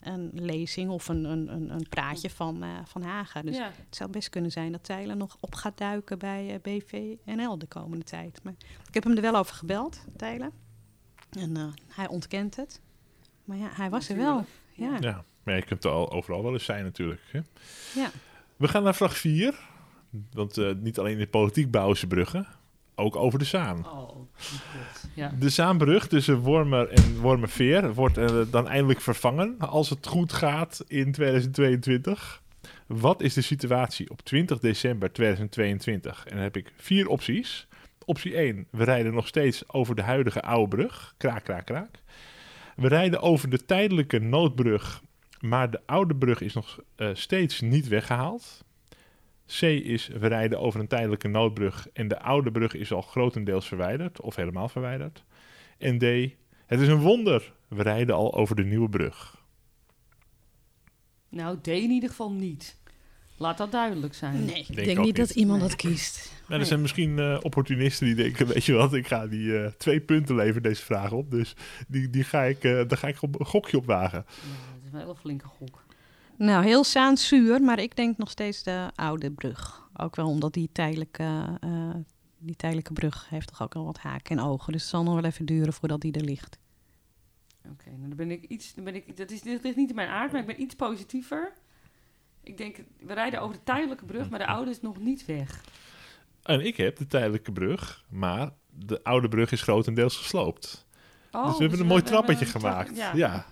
een 0.06 0.30
lezing 0.32 0.90
of 0.90 1.08
een, 1.08 1.24
een, 1.24 1.52
een, 1.52 1.70
een 1.70 1.88
praatje 1.88 2.30
van, 2.30 2.62
eh, 2.62 2.68
van 2.84 3.02
Haga. 3.02 3.42
Dus 3.42 3.56
ja. 3.56 3.70
het 3.86 3.96
zou 3.96 4.10
best 4.10 4.28
kunnen 4.28 4.50
zijn 4.50 4.72
dat 4.72 4.84
Tyler 4.84 5.16
nog 5.16 5.36
op 5.40 5.54
gaat 5.54 5.78
duiken 5.78 6.18
bij 6.18 6.50
eh, 6.50 6.60
BVNL 6.60 7.58
de 7.58 7.66
komende 7.66 8.04
tijd. 8.04 8.40
Maar 8.42 8.54
ik 8.88 8.94
heb 8.94 9.04
hem 9.04 9.16
er 9.16 9.22
wel 9.22 9.36
over 9.36 9.54
gebeld, 9.54 10.04
Tyler. 10.16 10.50
En 11.38 11.56
eh, 11.56 11.66
hij 11.88 12.08
ontkent 12.08 12.56
het. 12.56 12.80
Maar 13.44 13.56
ja, 13.56 13.68
hij 13.72 13.90
was 13.90 14.08
er 14.08 14.16
wel. 14.16 14.44
Ja. 14.72 14.96
Ja, 15.00 15.24
maar 15.42 15.56
je 15.56 15.64
kunt 15.64 15.84
er 15.84 15.90
al 15.90 16.12
overal 16.12 16.42
wel 16.42 16.52
eens 16.52 16.64
zijn 16.64 16.84
natuurlijk. 16.84 17.20
Hè? 17.30 17.40
Ja. 17.94 18.10
We 18.56 18.68
gaan 18.68 18.82
naar 18.82 18.94
vraag 18.94 19.16
4. 19.16 19.58
Want 20.32 20.58
eh, 20.58 20.74
niet 20.74 20.98
alleen 20.98 21.12
in 21.12 21.18
de 21.18 21.26
politiek 21.26 21.70
bouwen 21.70 21.96
ze 21.96 22.06
bruggen, 22.06 22.46
ook 22.94 23.16
over 23.16 23.38
de 23.38 23.44
Zaan. 23.44 23.86
Oh. 23.86 24.28
Ja. 25.14 25.32
De 25.38 25.48
Zaanbrug 25.48 26.06
tussen 26.06 26.38
Wormer 26.38 26.88
en 26.88 27.20
Wormerveer 27.20 27.94
wordt 27.94 28.18
eh, 28.18 28.40
dan 28.50 28.68
eindelijk 28.68 29.00
vervangen 29.00 29.58
als 29.58 29.90
het 29.90 30.06
goed 30.06 30.32
gaat 30.32 30.84
in 30.86 31.12
2022. 31.12 32.42
Wat 32.86 33.22
is 33.22 33.34
de 33.34 33.40
situatie 33.40 34.10
op 34.10 34.20
20 34.22 34.58
december 34.58 35.12
2022? 35.12 36.24
En 36.26 36.34
dan 36.34 36.42
heb 36.42 36.56
ik 36.56 36.72
vier 36.76 37.08
opties. 37.08 37.66
Optie 38.04 38.34
1, 38.34 38.66
we 38.70 38.84
rijden 38.84 39.14
nog 39.14 39.26
steeds 39.26 39.72
over 39.72 39.94
de 39.94 40.02
huidige 40.02 40.42
oude 40.42 40.76
brug. 40.76 41.14
Kraak, 41.16 41.44
kraak, 41.44 41.66
kraak. 41.66 42.02
We 42.76 42.88
rijden 42.88 43.20
over 43.20 43.48
de 43.48 43.64
tijdelijke 43.64 44.18
noodbrug, 44.18 45.02
maar 45.40 45.70
de 45.70 45.80
oude 45.86 46.14
brug 46.16 46.40
is 46.40 46.54
nog 46.54 46.78
eh, 46.96 47.08
steeds 47.12 47.60
niet 47.60 47.88
weggehaald. 47.88 48.64
C 49.46 49.62
is, 49.62 50.06
we 50.06 50.26
rijden 50.26 50.60
over 50.60 50.80
een 50.80 50.86
tijdelijke 50.86 51.28
noodbrug 51.28 51.88
en 51.92 52.08
de 52.08 52.20
oude 52.20 52.50
brug 52.50 52.74
is 52.74 52.92
al 52.92 53.02
grotendeels 53.02 53.66
verwijderd 53.68 54.20
of 54.20 54.36
helemaal 54.36 54.68
verwijderd. 54.68 55.24
En 55.78 55.98
D, 55.98 56.02
het 56.66 56.80
is 56.80 56.88
een 56.88 57.00
wonder, 57.00 57.52
we 57.68 57.82
rijden 57.82 58.14
al 58.14 58.34
over 58.34 58.56
de 58.56 58.64
nieuwe 58.64 58.88
brug. 58.88 59.42
Nou, 61.28 61.58
D 61.60 61.66
in 61.66 61.90
ieder 61.90 62.08
geval 62.08 62.32
niet. 62.32 62.76
Laat 63.36 63.58
dat 63.58 63.72
duidelijk 63.72 64.14
zijn. 64.14 64.44
Nee, 64.44 64.64
ik 64.68 64.84
Denk 64.84 64.98
niet 64.98 65.16
dat 65.16 65.30
iemand 65.30 65.60
Nee. 65.60 65.68
dat 65.68 65.76
kiest. 65.78 66.32
Nou, 66.48 66.60
er 66.60 66.66
zijn 66.66 66.80
misschien 66.80 67.18
eh, 67.18 67.38
opportunisten 67.42 68.06
die 68.06 68.14
denken, 68.14 68.46
weet 68.46 68.64
je 68.64 68.72
wat, 68.72 68.94
ik 68.94 69.06
ga 69.06 69.26
die 69.26 69.58
eh, 69.58 69.70
twee 69.70 70.00
punten 70.00 70.34
leveren 70.34 70.62
deze 70.62 70.82
vraag 70.82 71.12
op. 71.12 71.30
Dus 71.30 71.54
die, 71.88 72.10
die 72.10 72.24
ga 72.24 72.42
ik, 72.42 72.64
eh, 72.64 72.72
daar 72.72 72.98
ga 72.98 73.08
ik 73.08 73.22
op, 73.22 73.40
een 73.40 73.46
gokje 73.46 73.76
op 73.76 73.86
wagen. 73.86 74.24
Ja, 74.26 74.34
dat 74.74 74.84
is 74.84 74.90
wel 74.90 75.00
een 75.00 75.06
hele 75.06 75.18
flinke 75.18 75.46
gok. 75.46 75.84
Nou, 76.36 76.64
heel 76.64 76.84
saansuur, 76.84 77.62
maar 77.62 77.78
ik 77.78 77.96
denk 77.96 78.16
nog 78.16 78.30
steeds 78.30 78.62
de 78.62 78.90
oude 78.94 79.30
brug. 79.30 79.88
Ook 79.96 80.16
wel 80.16 80.28
omdat 80.28 80.52
die 80.52 80.68
tijdelijk, 80.72 81.18
eh, 81.18 81.90
die 82.38 82.56
tijdelijke 82.56 82.92
brug 82.92 83.28
heeft 83.28 83.48
toch 83.48 83.62
ook 83.62 83.74
al 83.74 83.84
wat 83.84 83.98
haken 83.98 84.38
en 84.38 84.44
ogen. 84.44 84.72
Dus 84.72 84.80
het 84.80 84.90
zal 84.90 85.02
nog 85.02 85.14
wel 85.14 85.24
even 85.24 85.46
duren 85.46 85.72
voordat 85.72 86.00
die 86.00 86.12
er 86.12 86.24
ligt. 86.24 86.58
Oké, 87.70 87.90
nou 87.90 88.08
dan 88.08 88.16
ben 88.16 88.30
ik 88.30 88.44
iets. 88.44 88.74
Dan 88.74 88.84
ben 88.84 88.94
ik, 88.94 89.16
dat, 89.16 89.30
is, 89.30 89.42
dit 89.42 89.62
ligt 89.62 89.76
niet 89.76 89.88
in 89.88 89.94
mijn 89.94 90.08
aard, 90.08 90.32
maar 90.32 90.40
ik 90.40 90.46
ben 90.46 90.60
iets 90.60 90.74
positiever. 90.74 91.52
Ik 92.42 92.56
denk, 92.56 92.76
we 92.98 93.12
rijden 93.12 93.40
over 93.40 93.56
de 93.56 93.62
tijdelijke 93.62 94.04
brug, 94.04 94.30
maar 94.30 94.38
de 94.38 94.46
oude 94.46 94.70
is 94.70 94.80
nog 94.80 94.98
niet 94.98 95.26
weg. 95.26 95.64
En 96.42 96.66
ik 96.66 96.76
heb 96.76 96.96
de 96.96 97.06
tijdelijke 97.06 97.52
brug, 97.52 98.04
maar 98.08 98.50
de 98.70 99.04
oude 99.04 99.28
brug 99.28 99.52
is 99.52 99.62
grotendeels 99.62 100.16
gesloopt. 100.16 100.86
Oh, 101.30 101.46
dus 101.46 101.56
we 101.56 101.62
hebben 101.62 101.80
een 101.80 101.86
mooi 101.86 102.02
trappetje 102.02 102.46
gemaakt. 102.46 102.96
ja. 102.96 103.12
ja. 103.14 103.46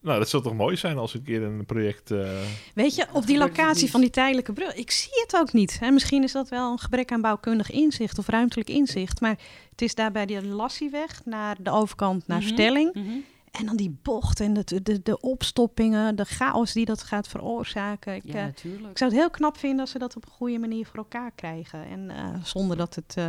Nou, 0.00 0.18
dat 0.18 0.28
zou 0.28 0.42
toch 0.42 0.54
mooi 0.54 0.76
zijn 0.76 0.98
als 0.98 1.14
een 1.14 1.22
keer 1.22 1.42
een 1.42 1.66
project... 1.66 2.10
eh, 2.10 2.30
Weet 2.74 2.94
je, 2.94 3.06
op 3.12 3.26
die 3.26 3.38
locatie 3.38 3.90
van 3.90 4.00
die 4.00 4.10
tijdelijke 4.10 4.52
brug, 4.52 4.74
ik 4.74 4.90
zie 4.90 5.20
het 5.22 5.36
ook 5.36 5.52
niet. 5.52 5.78
Hè. 5.80 5.90
Misschien 5.90 6.22
is 6.22 6.32
dat 6.32 6.48
wel 6.48 6.72
een 6.72 6.78
gebrek 6.78 7.12
aan 7.12 7.20
bouwkundig 7.20 7.70
inzicht 7.70 8.18
of 8.18 8.28
ruimtelijk 8.28 8.68
inzicht. 8.68 9.20
Maar 9.20 9.38
het 9.70 9.82
is 9.82 9.94
daar 9.94 10.12
bij 10.12 10.26
die 10.26 10.44
Lassieweg 10.46 11.20
naar 11.24 11.56
de 11.60 11.70
overkant 11.70 12.26
naar 12.26 12.38
Mhm. 12.40 12.48
Stelling. 12.48 12.94
Mhm. 12.94 13.06
En 13.50 13.66
dan 13.66 13.76
die 13.76 13.98
bocht 14.02 14.40
en 14.40 14.52
de, 14.54 14.82
de, 14.82 15.02
de 15.02 15.20
opstoppingen, 15.20 16.16
de 16.16 16.24
chaos 16.24 16.72
die 16.72 16.84
dat 16.84 17.02
gaat 17.02 17.28
veroorzaken. 17.28 18.14
Ik, 18.14 18.22
Ja, 18.24 18.34
eh, 18.34 18.46
ik 18.90 18.98
zou 18.98 19.10
het 19.10 19.20
heel 19.20 19.30
knap 19.30 19.56
vinden 19.58 19.80
als 19.80 19.90
ze 19.90 19.98
dat 19.98 20.16
op 20.16 20.24
een 20.24 20.32
goede 20.32 20.58
manier 20.58 20.86
voor 20.86 20.96
elkaar 20.96 21.30
krijgen. 21.34 21.84
En 21.86 22.10
eh, 22.10 22.34
zonder 22.42 22.76
dat 22.76 22.94
het 22.94 23.14
eh, 23.16 23.28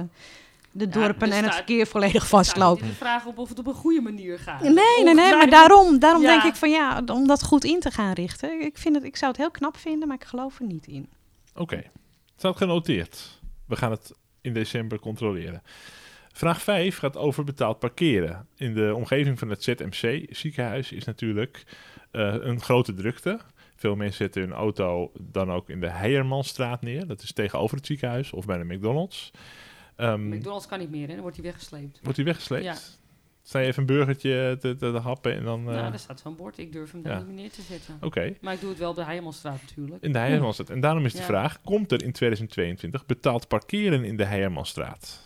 de 0.71 0.85
Ja, 0.85 0.91
dorpen 0.91 1.31
er 1.31 1.37
en 1.37 1.43
het 1.43 1.55
verkeer 1.55 1.87
volledig 1.87 2.31
in 2.31 2.49
de 2.87 2.93
vraag 2.93 3.25
op 3.25 3.37
of 3.37 3.49
het 3.49 3.59
op 3.59 3.67
een 3.67 3.73
goede 3.73 4.01
manier 4.01 4.39
gaat. 4.39 4.61
Nee, 4.61 4.73
nee, 5.03 5.13
nee, 5.13 5.35
maar 5.35 5.49
daarom, 5.49 5.99
daarom 5.99 6.21
Ja. 6.21 6.27
denk 6.27 6.53
ik 6.53 6.59
van 6.59 6.69
ja, 6.69 7.01
om 7.05 7.27
dat 7.27 7.43
goed 7.43 7.63
in 7.63 7.79
te 7.79 7.91
gaan 7.91 8.13
richten. 8.13 8.61
Ik, 8.61 8.77
vind 8.77 8.95
het, 8.95 9.03
ik 9.03 9.15
zou 9.15 9.31
het 9.31 9.39
heel 9.39 9.51
knap 9.51 9.77
vinden, 9.77 10.07
maar 10.07 10.17
ik 10.17 10.27
geloof 10.27 10.59
er 10.59 10.65
niet 10.65 10.87
in. 10.87 11.09
Oké, 11.55 11.83
staat 12.37 12.57
genoteerd. 12.57 13.39
We 13.65 13.75
gaan 13.75 13.91
het 13.91 14.11
in 14.41 14.53
december 14.53 14.99
controleren. 14.99 15.61
Vraag 16.31 16.61
5 16.61 16.97
gaat 16.97 17.17
over 17.17 17.43
betaald 17.43 17.79
parkeren. 17.79 18.47
In 18.55 18.73
de 18.73 18.93
omgeving 18.95 19.39
van 19.39 19.49
het 19.49 19.63
ZMC 19.63 20.25
ziekenhuis 20.29 20.91
is 20.91 21.03
natuurlijk 21.03 21.63
eh, 22.11 22.35
een 22.39 22.61
grote 22.61 22.93
drukte. 22.93 23.39
Veel 23.75 23.95
mensen 23.95 24.17
zetten 24.17 24.41
hun 24.41 24.53
auto 24.53 25.11
dan 25.19 25.51
ook 25.51 25.69
in 25.69 25.79
de 25.79 25.89
Heijermanstraat 25.89 26.81
neer. 26.81 27.07
Dat 27.07 27.21
is 27.21 27.31
tegenover 27.33 27.77
het 27.77 27.85
ziekenhuis 27.85 28.31
of 28.33 28.45
bij 28.45 28.57
de 28.57 28.63
McDonald's. 28.73 29.31
Ehm, 29.99 30.29
McDonald's 30.29 30.65
kan 30.67 30.79
niet 30.79 30.89
meer, 30.89 31.07
hè? 31.07 31.13
Dan 31.13 31.21
wordt 31.21 31.35
hij 31.35 31.45
weggesleept. 31.45 31.99
wordt 32.01 32.15
die 32.15 32.25
weggesleept? 32.25 32.63
Ja. 32.63 32.75
Sta 33.43 33.59
je 33.59 33.67
even 33.67 33.79
een 33.79 33.85
burgertje 33.85 34.57
te, 34.59 34.75
te, 34.75 34.91
te 34.91 34.97
happen 34.99 35.35
en 35.35 35.43
dan... 35.43 35.59
eh, 35.59 35.65
Nou, 35.65 35.89
daar 35.89 35.99
staat 35.99 36.19
zo'n 36.19 36.35
bord. 36.35 36.57
Ik 36.57 36.71
durf 36.71 36.91
hem 36.91 37.01
daar 37.01 37.11
ja. 37.11 37.17
niet 37.17 37.27
meer 37.27 37.35
neer 37.35 37.51
te 37.51 37.61
zetten. 37.61 37.97
Oké, 38.01 38.33
Maar 38.41 38.53
ik 38.53 38.59
doe 38.59 38.69
het 38.69 38.79
wel 38.79 38.89
op 38.89 38.95
de 38.95 39.03
Heijermanstraat 39.03 39.61
natuurlijk. 39.61 40.03
in 40.03 40.11
de 40.11 40.17
Heijermanstraat. 40.19 40.69
En 40.69 40.79
daarom 40.79 41.05
is 41.05 41.11
de 41.13 41.19
Ja. 41.19 41.25
vraag, 41.25 41.61
komt 41.61 41.91
er 41.91 42.03
in 42.03 42.11
2022 42.11 43.05
betaald 43.05 43.47
parkeren 43.47 44.03
in 44.03 44.17
de 44.17 44.25
Heijermanstraat? 44.25 45.21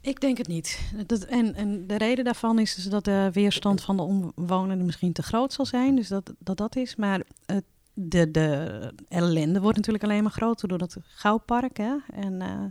Ik 0.00 0.20
denk 0.20 0.38
het 0.38 0.48
niet. 0.48 0.92
Dat, 1.06 1.22
en, 1.24 1.54
en 1.54 1.86
de 1.86 1.98
reden 1.98 2.24
daarvan 2.24 2.58
is 2.58 2.74
dus 2.74 2.84
dat 2.84 3.04
de 3.04 3.28
weerstand 3.32 3.82
van 3.82 3.96
de 3.96 4.02
omwonenden 4.02 4.86
misschien 4.86 5.12
te 5.12 5.22
groot 5.22 5.52
zal 5.52 5.66
zijn. 5.66 5.96
Dus 5.96 6.08
dat 6.08 6.34
dat, 6.38 6.56
dat 6.56 6.76
is. 6.76 6.96
Maar 6.96 7.20
het, 7.46 7.64
de, 8.00 8.30
de 8.30 8.92
ellende 9.08 9.60
wordt 9.60 9.76
natuurlijk 9.76 10.04
alleen 10.04 10.22
maar 10.22 10.32
groter 10.32 10.68
door 10.68 10.78
dat 10.78 10.96
gouwpark. 11.02 11.76
Hè? 11.76 11.96
En 12.12 12.42
eh, 12.42 12.64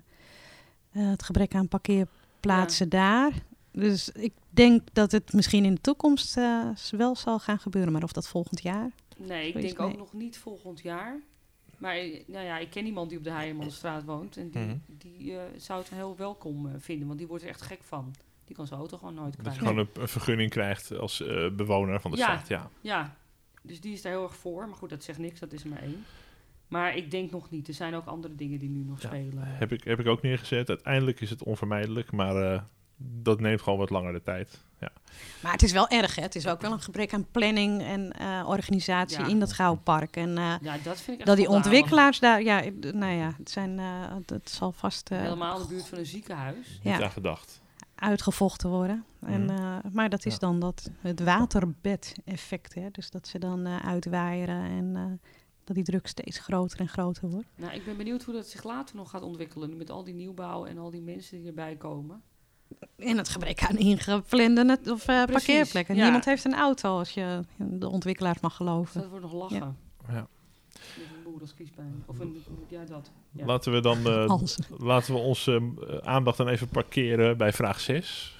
eh, 0.91 1.10
het 1.10 1.24
gebrek 1.24 1.55
aan 1.55 1.67
parkeerplaatsen 1.67 2.89
daar. 2.89 3.31
Dus 3.72 4.10
ik 4.10 4.34
denk 4.50 4.81
dat 4.93 5.12
het 5.12 5.34
misschien 5.34 5.65
in 5.65 5.74
de 5.75 5.81
toekomst 5.81 6.38
eh, 6.38 6.69
wel 6.91 7.15
zal 7.15 7.39
gaan 7.39 7.60
gebeuren. 7.60 7.91
Maar 7.93 8.03
of 8.03 8.12
dat 8.12 8.27
volgend 8.27 8.62
jaar? 8.62 8.91
Nee, 9.17 9.48
ik 9.53 9.62
denk 9.62 9.79
ook 9.79 9.98
nog 9.98 10.13
niet 10.13 10.38
volgend 10.38 10.79
jaar. 10.81 11.19
Maar 11.77 11.96
nou 12.27 12.46
ja, 12.46 12.57
ik 12.57 12.69
ken 12.69 12.86
iemand 12.86 13.10
die 13.10 13.17
op 13.17 13.24
de 13.24 13.31
Heijermanstraat 13.31 14.03
woont. 14.03 14.38
En 14.38 14.50
die, 14.50 14.62
Mhm. 14.62 14.75
die 14.88 15.31
eh, 15.38 15.43
zou 15.57 15.79
het 15.79 15.89
heel 15.89 16.15
welkom 16.17 16.67
eh, 16.67 16.74
vinden. 16.77 17.07
Want 17.07 17.19
die 17.19 17.27
wordt 17.27 17.43
er 17.43 17.50
echt 17.50 17.62
gek 17.62 17.79
van. 17.84 18.13
Die 18.46 18.55
kan 18.55 18.67
zijn 18.67 18.79
auto 18.79 18.98
gewoon 18.98 19.13
nooit 19.13 19.43
Dat 19.43 19.53
je 19.53 19.60
gewoon 19.60 19.77
een, 19.77 19.89
een 19.93 20.07
vergunning 20.07 20.50
krijgt 20.50 20.98
als 20.98 21.22
eh, 21.22 21.50
bewoner 21.55 22.01
van 22.01 22.12
de 22.12 22.17
Ja. 22.17 22.24
straat. 22.24 22.48
Ja. 22.48 22.69
Ja, 22.81 23.15
dus 23.67 23.81
die 23.81 23.93
is 23.93 24.01
daar 24.01 24.12
heel 24.12 24.24
erg 24.24 24.36
voor. 24.36 24.67
Maar 24.67 24.77
goed, 24.77 24.89
dat 24.89 25.03
zegt 25.03 25.19
niks. 25.19 25.39
Dat 25.39 25.53
is 25.53 25.63
er 25.63 25.69
maar 25.69 25.81
één. 25.81 26.05
Maar 26.67 26.95
ik 26.95 27.12
denk 27.12 27.31
nog 27.31 27.50
niet. 27.50 27.67
Er 27.67 27.74
zijn 27.74 27.95
ook 27.95 28.05
andere 28.05 28.36
dingen 28.36 28.59
die 28.59 28.69
nu 28.69 28.83
nog 28.83 29.01
Ja, 29.01 29.07
spelen. 29.07 29.43
Heb, 29.45 29.71
ik, 29.71 29.83
heb 29.83 30.00
ik 30.00 30.07
ook 30.07 30.21
neergezet. 30.21 30.69
Uiteindelijk 30.69 31.21
is 31.21 31.29
het 31.29 31.43
onvermijdelijk, 31.43 32.12
maar 32.12 32.53
eh, 32.53 32.62
dat 32.97 33.39
neemt 33.39 33.62
gewoon 33.62 33.79
wat 33.79 33.89
langer 33.89 34.13
de 34.13 34.21
tijd. 34.24 34.65
Ja. 34.79 34.91
Maar 35.41 35.51
het 35.51 35.63
is 35.63 35.71
wel 35.71 35.88
erg, 35.88 36.15
hè? 36.15 36.21
Het 36.21 36.36
is 36.36 36.47
ook 36.47 36.62
wel 36.62 36.71
een 36.71 36.81
gebrek 36.81 37.13
aan 37.13 37.27
planning 37.31 37.81
en 37.81 38.12
eh, 38.12 38.45
organisatie 38.47 39.19
Ja. 39.19 39.27
in 39.27 39.39
dat 39.39 39.53
gouwpark. 39.53 40.15
En 40.15 40.38
eh, 40.38 40.53
Ja, 40.62 40.77
dat 40.83 41.01
vind 41.01 41.07
ik 41.07 41.17
echt 41.17 41.25
dat 41.25 41.38
die 41.38 41.47
ontwikkelaars 41.50 42.19
daar, 42.19 42.43
ja, 42.43 42.63
nou 42.93 43.13
ja, 43.13 43.33
het 43.38 43.50
zijn, 43.50 43.79
eh, 43.79 44.15
het 44.25 44.50
zal 44.50 44.71
vast 44.71 45.09
eh, 45.12 45.19
Helemaal 45.19 45.55
in 45.55 45.62
de 45.62 45.67
buurt 45.74 45.88
van 45.88 45.97
een 45.97 46.05
ziekenhuis. 46.05 46.79
Ja, 46.81 47.09
gedacht. 47.09 47.62
Uitgevochten 48.00 48.70
worden. 48.70 49.06
En, 49.22 49.44
Mhm. 49.46 49.54
eh, 49.58 49.77
maar 49.92 50.10
dat 50.10 50.25
is 50.25 50.34
Ja. 50.34 50.39
dan 50.39 50.60
dat, 50.60 50.89
het 51.01 51.24
waterbed-effect. 51.24 52.74
Hè? 52.75 52.89
Dus 52.92 53.10
dat 53.10 53.27
ze 53.27 53.39
dan 53.39 53.66
eh 53.66 53.86
uitwaaieren 53.86 54.63
en 54.63 54.96
eh, 54.96 55.04
dat 55.63 55.75
die 55.75 55.86
druk 55.86 56.08
steeds 56.08 56.39
groter 56.39 56.80
en 56.80 56.88
groter 56.88 57.30
wordt. 57.30 57.48
Nou, 57.56 57.74
ik 57.74 57.86
ben 57.86 57.98
benieuwd 57.98 58.24
hoe 58.24 58.34
dat 58.34 58.48
zich 58.48 58.63
later 58.63 58.96
nog 58.96 59.10
gaat 59.10 59.22
ontwikkelen. 59.22 59.70
Nu 59.70 59.75
met 59.75 59.89
al 59.89 60.04
die 60.04 60.13
nieuwbouw 60.13 60.66
en 60.66 60.77
al 60.77 60.89
die 60.89 61.01
mensen 61.01 61.38
die 61.38 61.48
erbij 61.48 61.75
komen. 61.75 62.22
En 62.98 63.18
het 63.18 63.30
gebrek 63.30 63.63
aan 63.63 63.77
ingeplande 63.77 64.63
net- 64.63 64.89
of, 64.89 65.08
eh, 65.08 65.24
parkeerplekken. 65.25 65.96
ja. 65.96 66.04
Niemand 66.04 66.25
heeft 66.25 66.46
een 66.46 66.56
auto, 66.56 66.98
als 66.98 67.10
je 67.12 67.39
de 67.58 67.88
ontwikkelaars 67.89 68.39
mag 68.39 68.58
Dus 68.58 68.68
geloven. 68.68 69.01
dat 69.01 69.10
wordt 69.10 69.25
nog 69.25 69.34
lachen. 69.34 69.77
Ja. 70.08 70.27
Met 70.75 71.16
als 71.41 71.53
kiespijn. 71.53 72.03
Of 72.06 72.20
een, 72.20 72.44
ja, 72.67 72.84
dat. 72.86 73.12
Ja. 73.32 73.46
Laten 73.46 73.72
we 73.72 73.79
dan 73.79 73.98
eh, 74.08 74.41
laten 74.77 75.13
we 75.13 75.20
onze 75.20 75.72
eh, 75.88 75.98
aandacht 75.98 76.38
dan 76.38 76.48
even 76.48 76.67
parkeren 76.67 77.38
bij 77.38 77.53
vraag 77.53 77.79
6. 77.79 78.36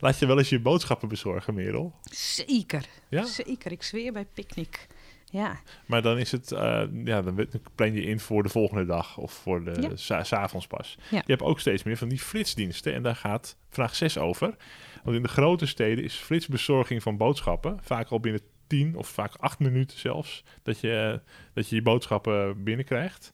Laat 0.00 0.18
je 0.18 0.26
wel 0.26 0.38
eens 0.38 0.48
je 0.48 0.60
boodschappen 0.60 1.08
bezorgen, 1.08 1.54
Merel. 1.54 1.92
Zeker, 2.10 2.86
Ja? 3.08 3.24
zeker. 3.24 3.72
Ik 3.72 3.82
zweer 3.82 4.12
bij 4.12 4.26
picknick. 4.34 4.86
Ja, 5.30 5.60
Maar 5.86 6.02
dan 6.02 6.18
is 6.18 6.32
het, 6.32 6.52
eh, 6.52 6.82
ja, 7.04 7.22
dan 7.22 7.46
plan 7.74 7.92
je 7.92 8.02
in 8.02 8.20
voor 8.20 8.42
de 8.42 8.48
volgende 8.48 8.84
dag 8.86 9.16
of 9.18 9.32
voor 9.32 9.64
de 9.64 9.76
Ja. 9.80 9.96
sa- 9.96 10.22
's 10.24 10.32
avonds 10.32 10.66
pas. 10.66 10.96
Ja. 11.10 11.16
Je 11.16 11.22
hebt 11.32 11.42
ook 11.42 11.60
steeds 11.60 11.82
meer 11.82 11.96
van 11.96 12.08
die 12.08 12.18
flitsdiensten 12.18 12.94
en 12.94 13.02
daar 13.02 13.16
gaat 13.16 13.56
vraag 13.70 13.94
6 13.96 14.18
over. 14.18 14.56
Want 15.04 15.16
in 15.16 15.22
de 15.22 15.28
grote 15.28 15.66
steden 15.66 16.04
is 16.04 16.14
flitsbezorging 16.14 17.02
van 17.02 17.16
boodschappen 17.16 17.78
vaak 17.82 18.08
al 18.08 18.20
binnen 18.20 18.40
10 18.72 18.96
of 18.96 19.08
vaak 19.08 19.34
8 19.34 19.58
minuten 19.58 19.98
zelfs 19.98 20.44
dat 20.62 20.80
je 20.80 21.20
dat 21.54 21.68
je, 21.68 21.74
je 21.74 21.82
boodschappen 21.82 22.64
binnenkrijgt. 22.64 23.32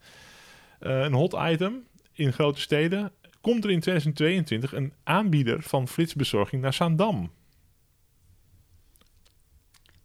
Eh, 0.79 1.01
een 1.01 1.13
hot 1.13 1.37
item 1.39 1.87
in 2.13 2.33
grote 2.33 2.61
steden. 2.61 3.13
Komt 3.41 3.65
er 3.65 3.71
in 3.71 3.81
2022 3.81 4.73
een 4.73 4.93
aanbieder 5.03 5.63
van 5.63 5.89
flitsbezorging 5.89 6.63
naar 6.63 6.73
Zaandam? 6.73 7.31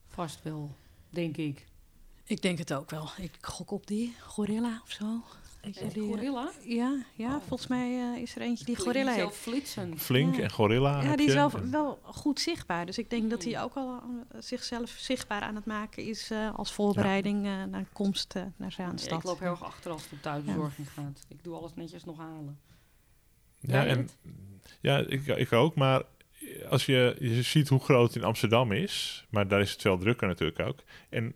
Vast 0.08 0.44
wel, 0.44 0.76
denk 1.10 1.38
ik. 1.38 1.66
Ik 2.34 2.42
denk 2.42 2.58
het 2.58 2.74
ook 2.74 2.90
wel. 2.90 3.10
Ik 3.18 3.32
gok 3.42 3.72
op 3.72 3.88
die 3.88 4.16
gorilla 4.22 4.80
of 4.84 4.92
zo. 4.92 5.06
Die, 5.94 6.08
gorilla? 6.08 6.52
Ja, 6.64 7.04
ja 7.14 7.36
Oh. 7.36 7.42
volgens 7.48 7.70
mij 7.70 8.00
eh, 8.14 8.22
is 8.22 8.36
er 8.36 8.42
eentje 8.42 8.66
die 8.66 8.76
Die 8.76 8.84
gorilla 8.84 9.12
heeft. 9.12 9.36
flitsen. 9.36 10.00
Flink 10.00 10.36
Ja. 10.36 10.42
en 10.42 10.52
Gorilla. 10.52 11.02
Ja, 11.02 11.08
heb 11.08 11.18
die 11.18 11.28
is 11.28 11.34
wel, 11.34 11.52
wel 11.70 12.00
goed 12.04 12.40
zichtbaar. 12.40 12.86
Dus 12.86 12.98
ik 12.98 13.10
denk 13.10 13.30
dat 13.30 13.44
Hmm. 13.44 13.52
hij 13.54 13.64
ook 13.64 13.74
al 13.76 13.94
eh, 13.96 14.38
zichzelf 14.40 14.90
zichtbaar 14.90 15.42
aan 15.42 15.56
het 15.56 15.66
maken 15.66 16.04
is 16.04 16.32
eh, 16.32 16.54
als 16.56 16.74
voorbereiding 16.74 17.46
eh, 17.46 17.64
naar 17.64 17.86
komst 17.94 18.36
eh, 18.36 18.44
naar 18.56 18.72
Zaanstad. 18.72 19.18
ik 19.20 19.24
loop 19.26 19.40
heel 19.40 19.50
erg 19.50 19.64
achter 19.64 19.92
als 19.92 20.04
het 20.04 20.12
om 20.12 20.20
thuisbezorging 20.22 20.90
gaat. 20.92 21.26
Ik 21.28 21.44
doe 21.44 21.56
alles 21.56 21.72
netjes 21.76 22.04
nog 22.04 22.18
halen. 22.18 22.60
Ja, 23.60 23.86
en, 23.86 24.10
ja 24.82 24.98
ik, 24.98 25.28
ik 25.28 25.52
ook. 25.54 25.76
Maar 25.76 26.02
als 26.70 26.86
je, 26.86 27.16
je 27.20 27.42
ziet 27.42 27.68
hoe 27.70 27.80
groot 27.80 28.08
het 28.08 28.16
in 28.16 28.24
Amsterdam 28.24 28.72
is, 28.72 29.26
maar 29.30 29.48
daar 29.48 29.62
is 29.62 29.72
het 29.72 29.82
veel 29.82 29.98
drukker 29.98 30.28
natuurlijk 30.28 30.60
ook. 30.60 30.80
En 31.10 31.34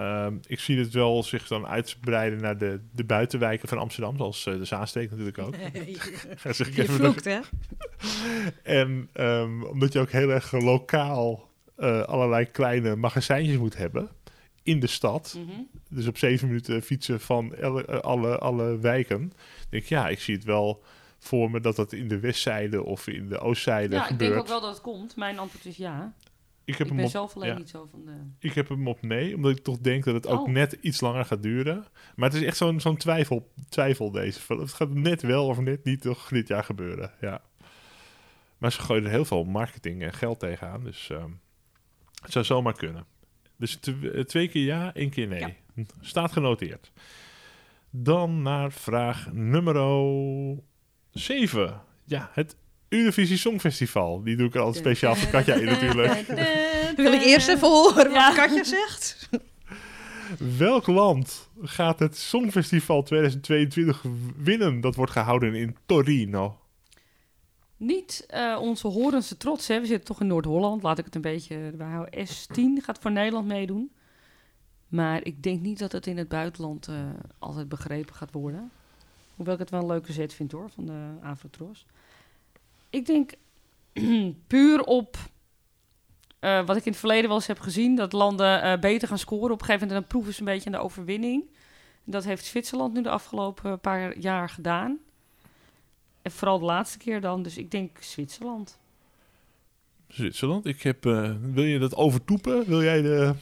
ehm, 0.00 0.36
ik 0.46 0.60
zie 0.60 0.78
het 0.78 0.92
wel 0.92 1.22
zich 1.22 1.46
dan 1.46 1.66
uitbreiden 1.66 2.40
naar 2.40 2.58
de, 2.58 2.80
de 2.92 3.04
buitenwijken 3.04 3.68
van 3.68 3.78
Amsterdam, 3.78 4.16
zoals 4.16 4.46
eh, 4.46 4.54
de 4.54 4.64
Zaanstreek 4.64 5.10
natuurlijk 5.10 5.38
ook. 5.38 5.54
Zeg 6.54 6.68
ik 6.68 6.74
Je 6.74 6.82
even 6.82 6.94
vloekt, 6.94 7.24
hè? 7.24 7.40
En 8.80 9.08
ehm, 9.12 9.62
omdat 9.62 9.92
je 9.92 9.98
ook 9.98 10.10
heel 10.10 10.30
erg 10.30 10.52
lokaal 10.52 11.48
eh, 11.76 12.02
allerlei 12.02 12.44
kleine 12.44 12.96
magazijntjes 12.96 13.56
moet 13.56 13.76
hebben 13.76 14.08
in 14.62 14.80
de 14.80 14.86
stad. 14.86 15.36
Mhm. 15.38 15.60
Dus 15.88 16.06
op 16.06 16.18
zeven 16.18 16.46
minuten 16.46 16.82
fietsen 16.82 17.20
van 17.20 17.54
alle, 17.62 17.84
eh, 17.84 17.98
alle, 17.98 18.38
alle 18.38 18.78
wijken. 18.78 19.32
denk 19.68 19.82
ik, 19.82 19.88
ja, 19.88 20.08
ik 20.08 20.20
zie 20.20 20.34
het 20.34 20.44
wel 20.44 20.82
voor 21.18 21.50
me 21.50 21.60
dat 21.60 21.76
dat 21.76 21.92
in 21.92 22.08
de 22.08 22.18
westzijde 22.18 22.84
of 22.84 23.06
in 23.06 23.28
de 23.28 23.38
oostzijde 23.38 23.94
Ja, 23.94 24.02
ik 24.02 24.06
gebeurt. 24.06 24.30
denk 24.30 24.42
ook 24.42 24.48
wel 24.48 24.60
dat 24.60 24.70
het 24.70 24.80
komt. 24.80 25.16
Mijn 25.16 25.38
antwoord 25.38 25.64
is 25.64 25.76
ja. 25.76 26.14
Ik, 26.64 26.78
heb 26.78 26.80
Ik 26.80 26.86
hem 26.86 26.96
ben 26.96 27.04
op, 27.04 27.10
zelf 27.10 27.36
alleen 27.36 27.48
ja. 27.48 27.58
niet 27.58 27.68
zo 27.68 27.86
van 27.90 28.04
de... 28.04 28.12
ik 28.38 28.54
heb 28.54 28.68
hem 28.68 28.88
op 28.88 29.02
nee, 29.02 29.34
omdat 29.36 29.50
ik 29.50 29.64
toch 29.64 29.78
denk 29.78 30.04
dat 30.04 30.14
het 30.14 30.26
ook 30.26 30.46
Oh. 30.46 30.48
net 30.48 30.72
iets 30.80 31.00
langer 31.00 31.24
gaat 31.24 31.42
duren. 31.42 31.84
Maar 32.16 32.28
het 32.30 32.38
is 32.40 32.46
echt 32.46 32.56
zo'n 32.56 32.80
zo'n 32.80 32.96
twijfel, 32.96 33.52
twijfel 33.68 34.10
deze. 34.10 34.40
Het 34.54 34.72
gaat 34.72 34.94
net 34.94 35.22
wel 35.22 35.46
of 35.46 35.60
net 35.60 35.84
niet 35.84 36.00
toch 36.00 36.28
dit 36.28 36.48
jaar 36.48 36.64
gebeuren. 36.64 37.12
Ja. 37.20 37.42
Maar 38.58 38.72
ze 38.72 38.80
gooien 38.80 39.04
er 39.04 39.10
heel 39.10 39.24
veel 39.24 39.44
marketing 39.44 40.02
en 40.02 40.12
geld 40.12 40.38
tegenaan. 40.38 40.84
Dus 40.84 41.10
ehm, 41.10 41.30
het 42.22 42.32
zou 42.32 42.44
zomaar 42.44 42.74
kunnen. 42.74 43.04
Dus 43.56 43.80
eh, 43.80 44.20
twee 44.20 44.48
keer 44.48 44.64
ja, 44.64 44.94
één 44.94 45.10
keer 45.10 45.26
nee. 45.26 45.40
Ja. 45.40 45.84
Staat 46.00 46.32
genoteerd. 46.32 46.92
Dan 47.90 48.42
naar 48.42 48.72
vraag 48.72 49.32
nummer 49.32 49.74
7. 51.10 51.80
Ja, 52.04 52.30
het 52.32 52.56
Eurovisie 52.90 53.36
Songfestival. 53.36 54.22
Die 54.22 54.36
doe 54.36 54.46
ik 54.46 54.54
er 54.54 54.60
altijd 54.60 54.84
speciaal 54.84 55.14
voor 55.16 55.30
Katja 55.30 55.54
in 55.54 55.64
natuurlijk. 55.64 56.26
Wil 56.96 57.12
ik 57.12 57.22
eerst 57.22 57.48
even 57.48 57.68
horen 57.68 58.10
Ja. 58.10 58.26
wat 58.26 58.34
Katja 58.36 58.64
zegt? 58.64 59.28
Welk 60.58 60.86
land 60.86 61.48
gaat 61.62 61.98
het 61.98 62.16
Songfestival 62.16 63.02
2022 63.02 64.04
winnen? 64.36 64.80
Dat 64.80 64.94
wordt 64.94 65.12
gehouden 65.12 65.54
in 65.54 65.76
Torino. 65.86 66.58
Niet 67.76 68.24
eh, 68.28 68.58
onze 68.60 68.86
Horense 68.86 69.36
trots, 69.36 69.68
hè. 69.68 69.80
We 69.80 69.86
zitten 69.86 70.06
toch 70.06 70.20
in 70.20 70.26
Noord-Holland. 70.26 70.82
Laat 70.82 70.98
ik 70.98 71.04
het 71.04 71.14
een 71.14 71.20
beetje 71.20 71.56
erbij 71.56 71.86
houden. 71.86 72.26
S10 72.26 72.84
gaat 72.84 72.98
voor 73.00 73.12
Nederland 73.12 73.46
meedoen. 73.46 73.90
Maar 74.88 75.24
ik 75.24 75.42
denk 75.42 75.60
niet 75.60 75.78
dat 75.78 75.92
het 75.92 76.06
in 76.06 76.16
het 76.18 76.28
buitenland 76.28 76.88
eh, 76.88 76.94
altijd 77.38 77.68
begrepen 77.68 78.14
gaat 78.14 78.32
worden. 78.32 78.70
Hoewel 79.36 79.54
ik 79.54 79.60
het 79.60 79.70
wel 79.70 79.80
een 79.80 79.86
leuke 79.86 80.12
zet 80.12 80.34
vind 80.34 80.52
hoor, 80.52 80.70
van 80.70 80.86
de 80.86 81.08
Avrotros. 81.22 81.86
Ik 82.90 83.06
denk 83.06 83.32
puur 84.46 84.82
op 84.82 85.16
eh, 86.38 86.66
wat 86.66 86.76
ik 86.76 86.84
in 86.84 86.90
het 86.90 87.00
verleden 87.00 87.28
wel 87.28 87.36
eens 87.36 87.46
heb 87.46 87.60
gezien... 87.60 87.96
dat 87.96 88.12
landen 88.12 88.62
eh, 88.62 88.78
beter 88.78 89.08
gaan 89.08 89.18
scoren. 89.18 89.52
Op 89.52 89.60
een 89.60 89.66
gegeven 89.66 89.86
moment 89.86 90.00
dan 90.00 90.10
proeven 90.10 90.34
ze 90.34 90.40
een 90.40 90.46
beetje 90.46 90.66
aan 90.66 90.78
de 90.78 90.84
overwinning. 90.84 91.44
Dat 92.04 92.24
heeft 92.24 92.44
Zwitserland 92.44 92.94
nu 92.94 93.02
de 93.02 93.10
afgelopen 93.10 93.80
paar 93.80 94.18
jaar 94.18 94.48
gedaan. 94.48 94.98
En 96.22 96.30
vooral 96.30 96.58
de 96.58 96.64
laatste 96.64 96.98
keer 96.98 97.20
dan. 97.20 97.42
Dus 97.42 97.56
ik 97.56 97.70
denk 97.70 98.02
Zwitserland. 98.02 98.78
Zwitserland. 100.08 100.66
Ik 100.66 100.82
heb, 100.82 101.06
eh, 101.06 101.32
wil 101.40 101.64
je 101.64 101.78
dat 101.78 101.94
overtoepen? 101.94 102.64
Wil 102.66 102.82
jij 102.82 103.02
de... 103.02 103.34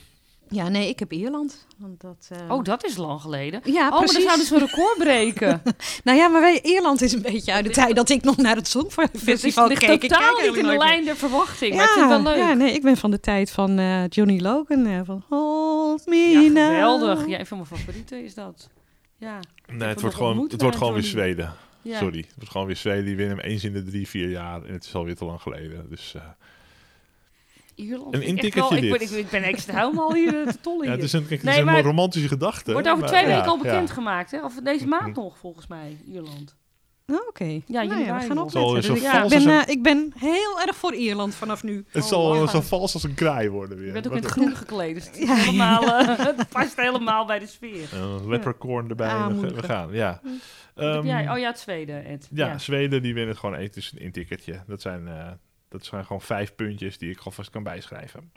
Ja, 0.51 0.69
nee, 0.69 0.89
ik 0.89 0.99
heb 0.99 1.13
Ierland. 1.13 1.67
Want 1.79 2.01
dat, 2.01 2.29
eh, 2.33 2.51
Oh, 2.51 2.65
dat 2.65 2.85
is 2.85 2.97
lang 2.97 3.21
geleden. 3.21 3.61
Ja, 3.65 3.85
oh, 3.85 3.91
maar 3.91 3.99
precies. 3.99 4.15
dan 4.15 4.23
zouden 4.23 4.47
ze 4.47 4.55
een 4.55 4.61
record 4.61 4.99
breken. 4.99 5.63
Nou 6.05 6.19
ja, 6.19 6.29
maar 6.29 6.41
wij, 6.41 6.61
Ierland 6.63 7.01
is 7.03 7.13
een 7.13 7.23
beetje 7.23 7.53
uit 7.53 7.65
de 7.65 7.71
tijd 7.71 7.97
dat 7.97 8.09
ik 8.09 8.23
nog 8.23 8.37
naar 8.37 8.57
het 8.57 8.69
Songfestival 8.69 9.69
keek. 9.69 9.83
Ik 9.83 10.01
totaal 10.01 10.35
kijk 10.35 10.47
niet 10.49 10.57
in 10.57 10.67
de 10.71 10.77
lijn 10.77 11.05
der 11.05 11.17
verwachting. 11.17 11.75
meer. 11.75 11.79
Maar 11.81 11.87
ik 11.89 11.93
vind 11.93 12.11
het 12.11 12.23
wel 12.23 12.33
leuk. 12.33 12.43
Ja, 12.43 12.53
nee, 12.55 12.73
ik 12.73 12.83
ben 12.83 12.97
van 12.97 13.11
de 13.11 13.21
tijd 13.21 13.51
van 13.51 13.79
eh, 13.79 14.09
Johnny 14.09 14.41
Logan. 14.41 14.87
eh, 14.87 15.01
van 15.05 15.23
Hold 15.29 16.07
Me 16.07 16.17
Ja, 16.17 16.41
Now. 16.41 16.67
geweldig. 16.67 17.27
Ja, 17.27 17.39
een 17.39 17.47
van 17.47 17.57
mijn 17.57 17.69
favorieten 17.69 18.25
is 18.25 18.35
dat. 18.35 18.69
Ja. 19.17 19.41
Nee, 19.73 19.89
het 19.89 20.01
wordt 20.01 20.17
gewoon, 20.17 20.47
het 20.51 20.63
wordt 20.63 20.77
gewoon 20.77 20.93
weer. 20.93 21.03
Zweden. 21.03 21.53
ja. 21.83 21.99
Sorry. 21.99 22.19
Het 22.19 22.35
wordt 22.37 22.51
gewoon 22.51 22.67
weer 22.67 22.77
Zweden. 22.77 23.05
Die 23.05 23.17
winnen 23.17 23.37
hem 23.37 23.47
eens 23.47 23.65
in 23.65 23.73
de 23.73 23.83
drie, 23.83 24.09
vier 24.09 24.29
jaar. 24.31 24.65
En 24.65 24.73
het 24.73 24.85
is 24.85 24.95
alweer 24.95 25.17
te 25.17 25.25
lang 25.25 25.43
geleden. 25.43 25.87
Dus 25.89 26.15
eh, 26.15 26.23
Ierland. 27.79 28.15
Een 28.15 28.23
intikkertje 28.23 28.77
ik, 28.77 28.83
ik, 29.01 29.09
ben, 29.09 29.19
ik 29.19 29.31
ben 29.31 29.43
extra 29.43 29.79
helemaal 29.79 30.15
hier 30.15 30.41
eh, 30.41 30.47
te 30.53 30.61
tollen 30.61 30.79
ja, 30.85 30.85
hier. 30.85 30.93
het 30.93 31.03
is 31.05 31.13
een, 31.13 31.21
kijk, 31.27 31.31
het 31.31 31.43
Nee, 31.43 31.53
is 31.55 31.61
een 31.61 31.67
maar- 31.67 31.83
romantische 31.83 32.29
gedachte. 32.29 32.73
Wordt 32.73 32.87
over 32.89 33.01
maar- 33.01 33.09
twee 33.09 33.23
ja, 33.27 33.29
weken 33.37 33.49
al 33.51 33.57
ja. 33.57 33.63
bekendgemaakt, 33.63 34.31
hè? 34.31 34.45
Of 34.45 34.55
deze 34.55 34.87
maand 34.97 35.17
nog, 35.17 35.39
volgens 35.39 35.67
mij, 35.67 35.97
Ierland. 36.07 36.57
Oh, 37.13 37.29
Oké. 37.29 37.45
Ja, 37.45 37.61
Nou 37.83 37.89
we 37.89 38.05
gaan 38.05 38.39
opletten. 38.39 38.61
zo 38.61 38.75
Dus 38.75 38.87
ik, 38.89 39.29
ben, 39.29 39.49
een- 39.49 39.61
eh, 39.65 39.69
ik 39.69 39.83
ben 39.83 40.13
heel 40.19 40.61
erg 40.67 40.77
voor 40.77 40.95
Ierland 40.95 41.35
vanaf 41.35 41.63
nu. 41.63 41.85
Het 41.89 42.03
Oh, 42.03 42.09
zal 42.09 42.29
lachen. 42.35 42.49
zo 42.49 42.61
vals 42.61 42.95
als 42.95 43.03
een 43.03 43.15
kraai 43.15 43.49
worden 43.51 43.77
weer. 43.79 43.87
Je 43.87 43.93
bent 43.93 44.07
ook 44.07 44.13
in 44.15 44.23
het 44.23 44.31
groen 44.31 44.57
gekleed, 44.57 44.95
dus 44.95 45.07
het, 45.07 45.17
is 45.19 45.29
Ja. 45.29 45.35
helemaal, 45.35 45.83
eh, 45.99 46.19
het 46.37 46.49
past 46.49 46.77
helemaal 46.77 47.27
bij 47.27 47.39
de 47.39 47.47
sfeer. 47.47 47.89
Een 47.95 48.29
leprechaun 48.29 48.89
erbij. 48.89 49.09
en 49.09 49.41
we, 49.55 49.63
gaan, 49.63 49.93
ja. 49.93 50.21
Ehm, 50.75 51.07
jij? 51.07 51.31
Oh 51.31 51.39
ja, 51.39 51.47
het 51.49 51.59
Zweden, 51.59 52.05
Ed. 52.05 52.29
ja, 52.33 52.59
Zweden 52.59 53.03
die 53.03 53.15
winnen 53.15 53.31
het 53.35 53.39
gewoon 53.45 53.69
tussen 53.71 54.05
een 54.05 54.13
ticketje. 54.13 54.63
Dat 54.67 54.81
zijn, 54.83 55.09
eh, 55.09 55.27
dat 55.69 55.85
zijn 55.85 56.05
gewoon 56.05 56.23
vijf 56.23 56.55
puntjes 56.55 56.99
die 56.99 57.11
ik 57.11 57.21
alvast 57.21 57.51
kan 57.51 57.63
bijschrijven. 57.63 58.33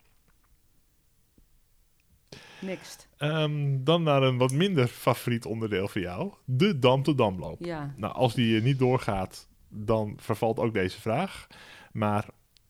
Next. 2.62 3.08
Ehm, 3.18 3.84
dan 3.84 4.04
naar 4.04 4.24
een 4.24 4.38
wat 4.38 4.52
minder 4.52 4.88
favoriet 4.88 5.46
onderdeel 5.46 5.88
voor 5.88 6.02
jou. 6.02 6.34
De 6.46 6.80
Dam 6.80 7.04
to 7.04 7.16
Damloop. 7.16 7.66
Ja. 7.66 7.94
Nou, 7.98 8.14
als 8.14 8.34
die 8.34 8.58
eh, 8.58 8.64
niet 8.64 8.80
doorgaat, 8.80 9.48
dan 9.70 10.14
vervalt 10.18 10.60
ook 10.60 10.74
deze 10.74 11.02
vraag. 11.02 11.48
Maar 11.92 12.26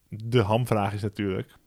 de 0.09 0.41
hamvraag 0.41 0.93
is 0.93 1.01
natuurlijk... 1.01 1.59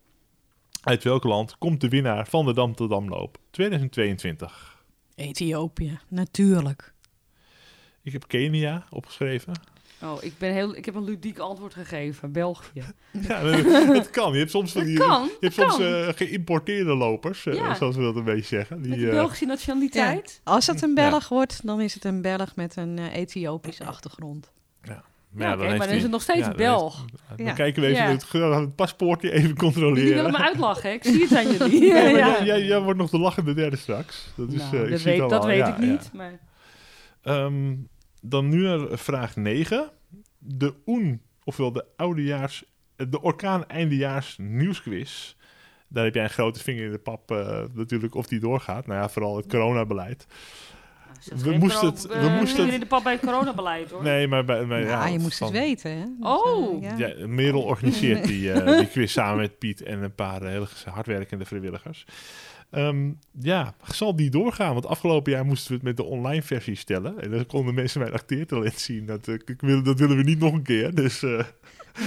Uit 0.82 1.02
welk 1.04 1.24
land 1.24 1.58
komt 1.58 1.80
de 1.80 1.88
winnaar 1.88 2.26
van 2.26 2.44
de 2.44 2.54
Dam 2.54 2.74
to 2.74 2.86
Damloop 2.86 3.38
2022? 3.50 4.84
Ethiopië, 5.14 5.98
natuurlijk. 6.08 6.94
Ik 8.02 8.12
heb 8.12 8.28
Kenia 8.28 8.86
opgeschreven. 8.90 9.52
Oh, 10.04 10.22
ik, 10.22 10.32
ben 10.38 10.52
heel, 10.52 10.76
ik 10.76 10.84
heb 10.84 10.94
een 10.94 11.04
ludiek 11.04 11.38
antwoord 11.38 11.74
gegeven. 11.74 12.32
België. 12.32 12.82
Ja, 13.28 13.42
dat 13.92 14.10
kan. 14.10 14.32
Je 14.32 14.38
hebt 14.38 14.50
soms 14.50 14.72
van 14.72 14.84
die... 14.84 14.98
kan, 14.98 15.22
Je 15.24 15.36
hebt 15.40 15.54
soms 15.54 15.78
eh, 15.78 16.08
geïmporteerde 16.14 16.94
lopers, 16.94 17.46
eh, 17.46 17.54
Ja. 17.54 17.74
zoals 17.74 17.96
we 17.96 18.02
dat 18.02 18.16
een 18.16 18.24
beetje 18.24 18.56
zeggen. 18.56 18.80
Met 18.80 18.90
Die, 18.90 18.98
de 19.00 19.06
eh, 19.06 19.12
Belgische 19.12 19.44
nationaliteit. 19.46 20.40
Als 20.44 20.66
het 20.66 20.82
een 20.82 20.94
Belg 20.94 21.28
wordt, 21.28 21.66
dan 21.66 21.80
is 21.80 21.94
het 21.94 22.04
een 22.04 22.22
Belg 22.22 22.56
met 22.56 22.76
een 22.76 22.98
eh, 22.98 23.16
Ethiopische 23.16 23.84
achtergrond. 23.84 24.52
maar 24.86 24.94
Ja, 24.94 25.02
ja, 25.46 25.52
oké, 25.54 25.62
heeft 25.64 25.78
maar 25.78 25.86
dan 25.86 25.96
is 25.96 26.02
het 26.02 26.10
nog 26.10 26.22
steeds 26.22 26.38
ja, 26.40 26.46
dan 26.48 26.56
Belg. 26.56 26.98
heeft- 26.98 27.12
Dan 27.36 27.46
Ja. 27.46 27.52
kijken 27.52 27.82
we 27.82 27.88
even 27.88 28.04
Ja. 28.04 28.10
het, 28.10 28.32
het 28.60 28.74
paspoortje 28.74 29.32
even 29.32 29.56
controleren. 29.56 30.14
willen 30.14 30.30
me 30.32 30.38
uitlachen, 30.38 30.88
hè? 30.88 30.94
Ik 30.94 31.04
zie 31.04 31.22
het 31.28 31.36
aan 31.36 31.52
jullie. 31.52 31.84
Ja, 31.94 31.94
maar 32.02 32.10
Ja. 32.10 32.16
jij- 32.36 32.44
Jij, 32.46 32.62
jij 32.64 32.80
wordt 32.80 32.98
nog 32.98 33.10
de 33.10 33.18
lachende 33.18 33.54
derde 33.54 33.76
straks. 33.76 34.28
Dat, 34.36 34.52
is, 34.52 34.58
Nou, 34.58 34.76
eh, 34.76 34.82
ik 34.84 34.90
dat 34.90 35.00
zie 35.00 35.10
het 35.10 35.20
weet, 35.20 35.30
dat 35.30 35.44
Ja, 35.44 35.50
ik 35.50 35.78
ja. 35.78 35.84
niet. 35.84 36.10
Maar... 36.12 36.38
Ehm, 37.22 37.72
dan 38.26 38.48
nu 38.48 38.62
naar 38.62 38.98
vraag 38.98 39.36
9. 39.36 39.90
De 40.38 40.74
OEN, 40.86 41.22
ofwel 41.44 41.72
de 41.72 41.84
oudejaars, 41.96 42.64
de 42.96 43.20
orkaan 43.20 43.66
eindejaars 43.66 44.36
nieuwsquiz. 44.38 45.34
Daar 45.88 46.04
heb 46.04 46.14
jij 46.14 46.24
een 46.24 46.30
grote 46.30 46.60
vinger 46.60 46.84
in 46.84 46.92
de 46.92 46.98
pap 46.98 47.30
eh, 47.30 47.62
natuurlijk 47.72 48.14
of 48.14 48.26
die 48.26 48.40
doorgaat. 48.40 48.86
Nou 48.86 49.00
ja, 49.00 49.08
vooral 49.08 49.36
het 49.36 49.46
coronabeleid. 49.46 50.26
We 51.36 51.56
moesten 51.58 51.86
het- 51.88 52.06
we 52.06 52.12
eh, 52.14 52.38
moesten 52.38 52.64
het- 52.64 52.74
in 52.74 52.80
de 52.80 52.86
pap 52.86 53.02
bij 53.02 53.12
het 53.12 53.22
coronabeleid, 53.22 53.90
hoor. 53.90 54.02
Nee, 54.02 54.28
maar, 54.28 54.44
bij, 54.44 54.66
bij, 54.66 54.80
Ja, 54.80 54.86
ja, 54.86 55.06
je 55.06 55.18
moest 55.18 55.38
van- 55.38 55.46
het 55.52 55.56
weten, 55.56 55.90
hè? 55.90 56.04
Dus, 56.04 56.26
Oh. 56.28 56.84
eh, 56.84 56.98
ja. 56.98 57.06
Ja, 57.06 57.26
Merel 57.26 57.62
organiseert 57.62 58.24
die, 58.26 58.52
eh, 58.52 58.78
die 58.78 58.88
quiz 58.88 59.12
samen 59.12 59.36
met 59.36 59.58
Piet 59.58 59.82
en 59.82 60.02
een 60.02 60.14
paar 60.14 60.42
hele 60.42 60.66
hardwerkende 60.90 61.44
vrijwilligers. 61.44 62.04
Ehm, 62.70 63.10
ja, 63.40 63.74
zal 63.84 64.16
die 64.16 64.30
doorgaan? 64.30 64.72
Want 64.72 64.86
afgelopen 64.86 65.32
jaar 65.32 65.44
moesten 65.44 65.68
we 65.68 65.74
het 65.74 65.82
met 65.84 65.96
de 65.96 66.02
online 66.04 66.42
versie 66.42 66.74
stellen. 66.74 67.20
En 67.20 67.30
dan 67.30 67.46
konden 67.46 67.74
mensen 67.74 68.00
mijn 68.00 68.12
acteertalent 68.12 68.78
zien. 68.78 69.06
Dat, 69.06 69.26
ik 69.28 69.54
wil, 69.60 69.82
dat 69.82 69.98
willen 69.98 70.16
we 70.16 70.22
niet 70.22 70.38
nog 70.38 70.52
een 70.52 70.62
keer. 70.62 70.94
Dus 70.94 71.22
eh 71.22 71.44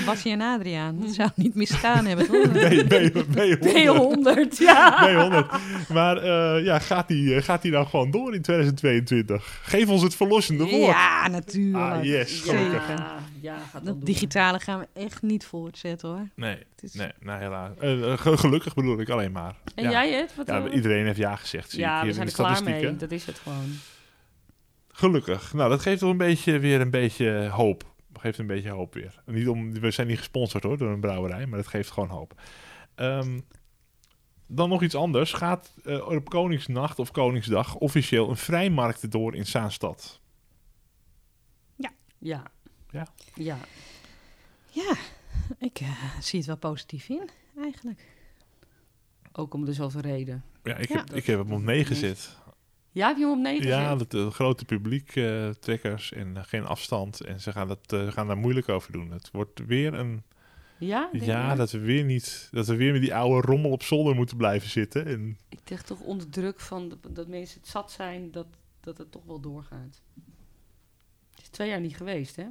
Basje 0.05 0.29
en 0.29 0.41
Adriaan, 0.41 0.99
dat 0.99 1.09
zou 1.13 1.29
niet 1.35 1.55
misgaan 1.55 2.05
hebben, 2.05 2.27
toch? 2.27 2.51
B, 2.51 2.87
B, 2.87 3.23
B100. 3.37 3.59
B100, 3.59 4.57
ja. 4.57 5.07
B100. 5.07 5.89
Maar 5.93 6.17
eh, 6.17 6.63
ja, 6.65 6.79
gaat 6.79 7.07
die, 7.07 7.35
eh, 7.35 7.43
gaat 7.43 7.61
die 7.61 7.71
nou 7.71 7.85
gewoon 7.87 8.11
door 8.11 8.33
in 8.35 8.41
2022? 8.41 9.59
Geef 9.63 9.87
ons 9.89 10.01
het 10.01 10.15
verlossende 10.15 10.63
woord. 10.63 10.91
Ja, 10.91 11.27
natuurlijk. 11.27 11.93
Ah, 11.93 12.03
yes, 12.03 12.43
Ja, 12.45 12.51
gelukkig. 12.51 12.89
ja, 13.41 13.57
gaat 13.71 13.85
dat 13.85 14.05
digitale 14.05 14.59
gaan 14.59 14.79
we 14.79 14.87
echt 15.01 15.21
niet 15.21 15.45
voortzetten, 15.45 16.09
hoor. 16.09 16.27
Nee, 16.35 16.55
Het 16.55 16.83
is- 16.83 16.93
nee, 16.93 17.11
nou 17.19 17.39
helaas. 17.41 17.69
Eh, 17.79 18.17
ge- 18.17 18.37
gelukkig 18.37 18.73
bedoel 18.73 18.99
ik 18.99 19.09
alleen 19.09 19.31
maar. 19.31 19.55
En 19.75 19.83
ja. 19.83 19.89
jij, 19.89 20.21
Ed? 20.21 20.35
Wat, 20.35 20.47
Ja, 20.47 20.69
iedereen 20.69 21.05
heeft 21.05 21.17
ja 21.17 21.35
gezegd. 21.35 21.69
Zie 21.69 21.79
ik 21.79 21.85
ja, 21.85 21.93
hier 21.93 22.01
we 22.01 22.07
in 22.07 22.13
zijn 22.13 22.25
de 22.25 22.31
er 22.31 22.37
klaar 22.37 22.55
statistieken. 22.55 22.89
mee. 22.91 22.99
Dat 22.99 23.11
is 23.11 23.25
het 23.25 23.39
gewoon. 23.39 23.77
Gelukkig. 24.91 25.53
Nou, 25.53 25.69
dat 25.69 25.81
geeft 25.81 25.99
toch 25.99 26.09
een 26.09 26.17
beetje 26.17 26.59
weer 26.59 26.81
een 26.81 26.89
beetje 26.91 27.47
hoop. 27.51 27.83
Geeft 28.17 28.37
een 28.37 28.47
beetje 28.47 28.69
hoop 28.69 28.93
weer. 28.93 29.21
Niet 29.25 29.47
om, 29.47 29.73
we 29.79 29.91
zijn 29.91 30.07
niet 30.07 30.17
gesponsord 30.17 30.63
hoor 30.63 30.77
door 30.77 30.89
een 30.91 30.99
brouwerij, 30.99 31.45
maar 31.45 31.59
het 31.59 31.67
geeft 31.67 31.91
gewoon 31.91 32.09
hoop. 32.09 32.41
Ehm, 32.95 33.39
dan 34.47 34.69
nog 34.69 34.83
iets 34.83 34.95
anders. 34.95 35.33
Gaat 35.33 35.73
eh, 35.83 36.07
op 36.07 36.29
Koningsnacht 36.29 36.99
of 36.99 37.11
Koningsdag 37.11 37.75
officieel 37.75 38.29
een 38.29 38.37
vrijmarkt 38.37 39.11
door 39.11 39.35
in 39.35 39.45
Zaanstad? 39.45 40.21
Ja. 41.75 41.91
Ja? 42.91 43.07
Ja. 43.35 43.57
Ja, 44.71 44.95
ik 45.59 45.79
eh, 45.79 46.19
zie 46.19 46.37
het 46.39 46.47
wel 46.47 46.57
positief 46.57 47.09
in, 47.09 47.29
eigenlijk. 47.61 48.05
Ook 49.31 49.53
om 49.53 49.65
dezelfde 49.65 50.01
reden. 50.01 50.43
Ja, 50.63 50.75
ik, 50.75 50.89
Ja. 50.89 50.97
heb, 50.97 51.13
ik 51.13 51.25
heb 51.25 51.39
hem 51.39 51.51
op 51.53 51.61
9 51.61 51.85
gezet. 51.85 52.37
Ja, 52.97 53.07
heb 53.07 53.17
je 53.17 53.23
hem 53.23 53.31
op 53.31 53.39
9 53.39 53.67
Ja, 53.67 53.97
het 53.97 54.13
eh, 54.13 54.31
grote 54.31 54.65
publiek, 54.65 55.15
eh, 55.15 55.49
trekkers 55.49 56.11
en 56.13 56.37
eh, 56.37 56.43
geen 56.43 56.65
afstand. 56.65 57.21
En 57.21 57.39
ze 57.39 57.51
gaan, 57.51 57.67
dat, 57.67 57.95
gaan 58.13 58.27
daar 58.27 58.37
moeilijk 58.37 58.69
over 58.69 58.91
doen. 58.91 59.11
Het 59.11 59.29
wordt 59.31 59.65
weer 59.65 59.93
een 59.93 60.23
Ja? 60.77 61.09
Ja, 61.11 61.55
dat 61.55 61.71
we 61.71 61.79
weer 61.79 62.03
niet, 62.03 62.49
dat 62.51 62.67
we 62.67 62.75
weer 62.75 62.91
met 62.91 63.01
die 63.01 63.15
oude 63.15 63.47
rommel 63.47 63.71
op 63.71 63.83
zolder 63.83 64.15
moeten 64.15 64.37
blijven 64.37 64.69
zitten. 64.69 65.05
En 65.05 65.37
Ik 65.49 65.59
denk 65.63 65.81
toch 65.81 65.99
onder 65.99 66.29
druk 66.29 66.59
van 66.59 66.89
de- 66.89 67.11
dat 67.11 67.27
mensen 67.27 67.59
het 67.59 67.69
zat 67.69 67.91
zijn, 67.91 68.31
dat, 68.31 68.47
dat 68.79 68.97
het 68.97 69.11
toch 69.11 69.25
wel 69.25 69.39
doorgaat. 69.39 70.01
Het 71.31 71.41
is 71.41 71.49
twee 71.49 71.69
jaar 71.69 71.81
niet 71.81 71.97
geweest, 71.97 72.35
hè? 72.35 72.45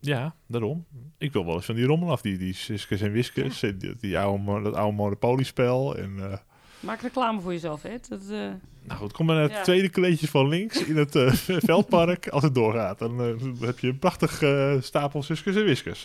ja, 0.00 0.34
daarom. 0.46 0.86
Ik 1.18 1.32
wil 1.32 1.44
wel 1.44 1.54
eens 1.54 1.64
van 1.64 1.74
die 1.74 1.86
rommel 1.86 2.10
af, 2.10 2.20
die, 2.20 2.38
die 2.38 2.54
Siskes 2.54 3.00
en 3.00 3.12
Wiskes, 3.12 3.62
en 3.62 3.78
die, 3.78 3.96
die 3.96 4.18
oude, 4.18 4.62
dat 4.62 4.74
oude 4.74 4.96
Monopoly-spel. 4.96 5.96
En, 5.96 6.40
Maak 6.80 7.00
reclame 7.00 7.40
voor 7.40 7.52
jezelf, 7.52 7.82
hè? 7.82 7.94
Dat, 8.08 8.20
eh, 8.22 8.38
nou 8.82 9.00
goed, 9.00 9.12
kom 9.12 9.26
maar 9.26 9.34
naar 9.34 9.44
het 9.44 9.52
Ja. 9.52 9.62
tweede 9.62 9.88
kleedje 9.88 10.28
van 10.28 10.48
links 10.48 10.84
in 10.84 10.96
het 10.96 11.14
eh, 11.16 11.32
veldpark. 11.70 12.28
Als 12.28 12.42
het 12.42 12.54
doorgaat, 12.54 12.98
dan 12.98 13.20
eh, 13.20 13.66
heb 13.66 13.78
je 13.78 13.88
een 13.88 13.98
prachtig 13.98 14.42
stapel 14.84 15.22
Siskes 15.22 15.56
en 15.56 15.64
Wiskes. 15.64 16.04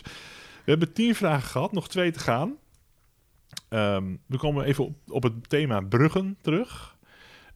We 0.64 0.70
hebben 0.72 0.92
tien 0.92 1.14
vragen 1.14 1.48
gehad, 1.48 1.72
nog 1.72 1.88
twee 1.88 2.10
te 2.10 2.18
gaan. 2.18 2.54
Ehm, 3.68 4.04
we 4.26 4.36
komen 4.38 4.64
even 4.64 4.84
op, 4.84 4.94
op 5.08 5.22
het 5.22 5.48
thema 5.48 5.80
bruggen 5.80 6.38
terug. 6.40 6.94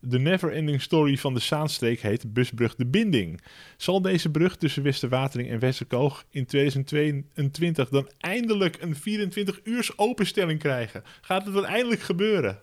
De 0.03 0.19
never-ending 0.19 0.83
story 0.83 1.17
van 1.17 1.35
de 1.35 1.41
Zaanstreek 1.41 2.01
heet 2.01 2.33
Busbrug 2.33 2.75
de 2.75 2.87
Binding. 2.87 3.41
Zal 3.77 4.03
deze 4.03 4.31
brug 4.31 4.57
tussen 4.57 4.83
Westerwatering 4.83 5.51
en 5.51 5.59
Westerkoog 5.59 6.25
in 6.31 6.47
2022 6.47 7.89
dan 7.89 8.11
eindelijk 8.19 8.77
een 8.83 8.97
24 8.97 9.61
uurs 9.65 9.99
openstelling 9.99 10.59
krijgen? 10.59 11.03
Gaat 11.21 11.45
het 11.45 11.55
dan 11.55 11.65
eindelijk 11.67 12.01
gebeuren? 12.01 12.63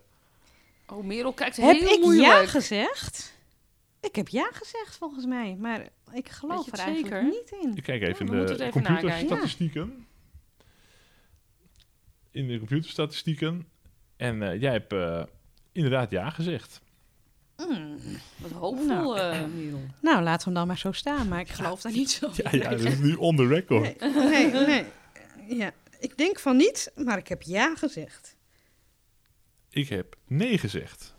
Oh, 0.88 1.04
Merel 1.06 1.34
kijkt 1.34 1.56
Heb 1.56 1.80
heel 1.80 1.94
ik 1.94 2.00
moeilijk. 2.02 2.28
ja 2.28 2.46
gezegd? 2.46 3.36
Ik 4.02 4.16
heb 4.16 4.28
ja 4.28 4.50
gezegd 4.54 4.98
volgens 4.98 5.26
mij, 5.26 5.56
maar 5.60 5.88
ik 6.14 6.30
geloof 6.30 6.72
er 6.72 6.80
eigenlijk 6.80 7.14
zeker? 7.16 7.24
niet 7.24 7.52
in. 7.62 7.76
Ik 7.76 7.84
kijk 7.84 8.02
Ja, 8.02 8.08
even 8.08 8.28
in 8.28 8.46
de 8.46 8.70
computerstatistieken. 8.72 10.08
In 12.32 12.48
de 12.48 12.58
computerstatistieken. 12.58 13.68
En 14.18 14.42
eh, 14.42 14.62
jij 14.62 14.72
hebt 14.72 14.94
eh, 14.94 15.24
inderdaad 15.72 16.12
ja 16.12 16.30
gezegd. 16.30 16.82
Mm. 17.58 17.98
Wat 18.38 18.52
hoopvol, 18.52 18.86
Nou. 18.88 19.18
eh, 19.20 19.46
Merel. 19.46 19.82
Nou, 20.02 20.24
laten 20.24 20.40
we 20.40 20.44
hem 20.46 20.54
dan 20.54 20.68
maar 20.68 20.78
zo 20.78 20.92
staan, 20.92 21.28
maar 21.28 21.40
ik 21.40 21.50
geloof 21.50 21.82
daar 21.82 21.92
niet 21.92 22.12
zo 22.12 22.30
Ja, 22.34 22.52
in. 22.52 22.60
ja, 22.60 22.70
dat 22.70 22.80
is 22.80 22.98
nu 23.00 23.14
on 23.16 23.36
the 23.36 23.48
record. 23.48 24.00
Nee, 24.00 24.52
nee, 24.52 24.66
nee. 24.66 24.86
Ja, 25.58 25.72
ik 26.00 26.18
denk 26.18 26.40
van 26.40 26.58
niet, 26.58 26.92
maar 26.96 27.18
ik 27.18 27.28
heb 27.28 27.42
ja 27.42 27.76
gezegd. 27.76 28.36
Ik 29.78 29.90
heb 29.90 30.16
nee 30.28 30.58
gezegd. 30.58 31.16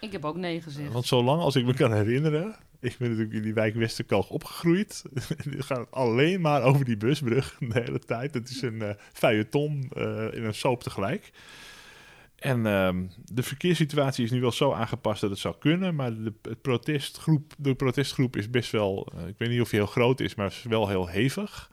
Ik 0.00 0.12
heb 0.12 0.24
ook 0.24 0.36
nee 0.36 0.62
gezegd. 0.62 0.92
Want 0.92 1.06
zolang 1.06 1.40
als 1.40 1.56
ik 1.56 1.64
me 1.64 1.74
kan 1.74 1.92
herinneren, 1.92 2.56
ik 2.80 2.96
ben 2.98 3.08
natuurlijk 3.08 3.36
in 3.36 3.42
die 3.42 3.54
wijk 3.54 3.74
Westerkalk 3.74 4.30
opgegroeid. 4.30 5.02
Het 5.28 5.64
gaat 5.64 5.90
alleen 5.90 6.40
maar 6.40 6.62
over 6.62 6.84
die 6.84 6.96
busbrug 6.96 7.56
de 7.58 7.80
hele 7.80 7.98
tijd. 7.98 8.34
Het 8.34 8.50
is 8.50 8.62
een 8.62 8.82
eh 8.82 8.94
feuilleton 9.12 9.90
eh, 9.96 10.32
in 10.32 10.44
een 10.44 10.54
soap 10.54 10.82
tegelijk. 10.82 11.30
En 12.36 12.66
ehm, 12.66 13.06
de 13.24 13.42
verkeerssituatie 13.42 14.24
is 14.24 14.30
nu 14.30 14.40
wel 14.40 14.52
zo 14.52 14.72
aangepast 14.72 15.20
dat 15.20 15.30
het 15.30 15.38
zou 15.38 15.54
kunnen. 15.58 15.94
Maar 15.94 16.14
de, 16.14 16.32
het 16.42 16.62
protestgroep, 16.62 17.54
de 17.58 17.74
protestgroep 17.74 18.36
is 18.36 18.50
best 18.50 18.70
wel, 18.70 19.12
eh, 19.14 19.28
ik 19.28 19.34
weet 19.38 19.48
niet 19.48 19.60
of 19.60 19.70
die 19.70 19.78
heel 19.78 19.88
groot 19.88 20.20
is, 20.20 20.34
maar 20.34 20.46
is 20.46 20.62
wel 20.62 20.88
heel 20.88 21.08
hevig. 21.08 21.70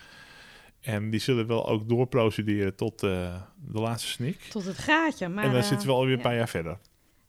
En 0.87 1.09
die 1.09 1.19
zullen 1.19 1.47
wel 1.47 1.67
ook 1.67 1.89
doorprocederen 1.89 2.75
tot 2.75 3.03
eh, 3.03 3.35
de 3.71 3.79
laatste 3.79 4.07
snik. 4.09 4.39
Tot 4.41 4.65
het 4.65 4.77
gaatje. 4.77 5.27
Maar, 5.29 5.43
en 5.43 5.51
dan 5.51 5.59
eh, 5.59 5.65
zitten 5.67 5.87
we 5.87 5.93
alweer 5.93 6.11
een 6.11 6.17
ja. 6.17 6.23
paar 6.23 6.35
jaar 6.35 6.49
verder. 6.49 6.77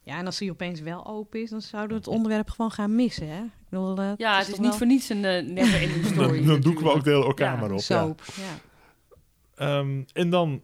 Ja, 0.03 0.17
en 0.17 0.25
als 0.25 0.37
die 0.37 0.51
opeens 0.51 0.79
wel 0.81 1.07
open 1.07 1.41
is, 1.41 1.49
dan 1.49 1.61
zouden 1.61 1.89
we 1.91 1.95
het 2.03 2.07
onderwerp 2.07 2.49
gewoon 2.49 2.71
gaan 2.71 2.95
missen, 2.95 3.27
hè? 3.27 3.41
Ik 3.43 3.69
bedoel, 3.69 3.97
eh, 3.97 4.11
Ja, 4.17 4.37
het 4.37 4.47
is 4.47 4.53
niet 4.57 4.67
wel 4.67 4.77
voor 4.77 4.87
niets 4.87 5.09
een 5.09 5.23
uh, 5.23 5.53
never 5.55 5.81
ending 5.81 6.05
story. 6.13 6.37
Dan, 6.37 6.45
dan 6.45 6.61
doeken 6.61 6.83
we 6.85 6.91
ook 6.91 7.03
de 7.03 7.09
hele 7.09 7.25
orkaan 7.25 7.53
Ja, 7.53 7.59
maar 7.59 7.71
op. 7.71 7.77
Ja. 7.77 7.83
soap. 7.83 8.21
Ja. 8.35 8.59
Ehm, 9.55 10.03
en 10.13 10.29
dan, 10.29 10.61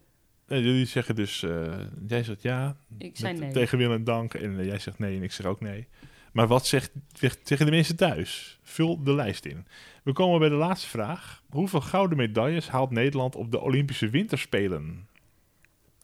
eh, 0.47 0.57
jullie 0.63 0.85
zeggen 0.85 1.15
dus, 1.15 1.43
eh, 1.43 1.73
jij 2.07 2.23
zegt 2.23 2.41
ja, 2.41 2.77
Ik 2.97 3.17
zei 3.17 3.33
met- 3.33 3.41
nee. 3.41 3.51
tegen 3.51 3.77
wil 3.77 3.91
en 3.91 4.03
dank. 4.03 4.33
En 4.33 4.59
eh, 4.59 4.65
jij 4.65 4.79
zegt 4.79 4.99
nee 4.99 5.17
en 5.17 5.23
ik 5.23 5.31
zeg 5.31 5.45
ook 5.45 5.61
nee. 5.61 5.87
Maar 6.35 6.47
wat 6.47 6.65
zegt, 6.67 6.91
zegt- 7.13 7.39
zeggen 7.47 7.65
de 7.67 7.71
mensen 7.71 7.95
thuis? 7.95 8.59
Vul 8.63 9.03
de 9.03 9.13
lijst 9.13 9.45
in. 9.45 9.65
We 10.03 10.13
komen 10.13 10.39
bij 10.39 10.49
de 10.49 10.55
laatste 10.55 10.87
vraag. 10.87 11.43
Hoeveel 11.49 11.81
gouden 11.81 12.17
medailles 12.17 12.69
haalt 12.69 12.91
Nederland 12.91 13.35
op 13.35 13.51
de 13.51 13.61
Olympische 13.61 14.09
Winterspelen? 14.09 15.07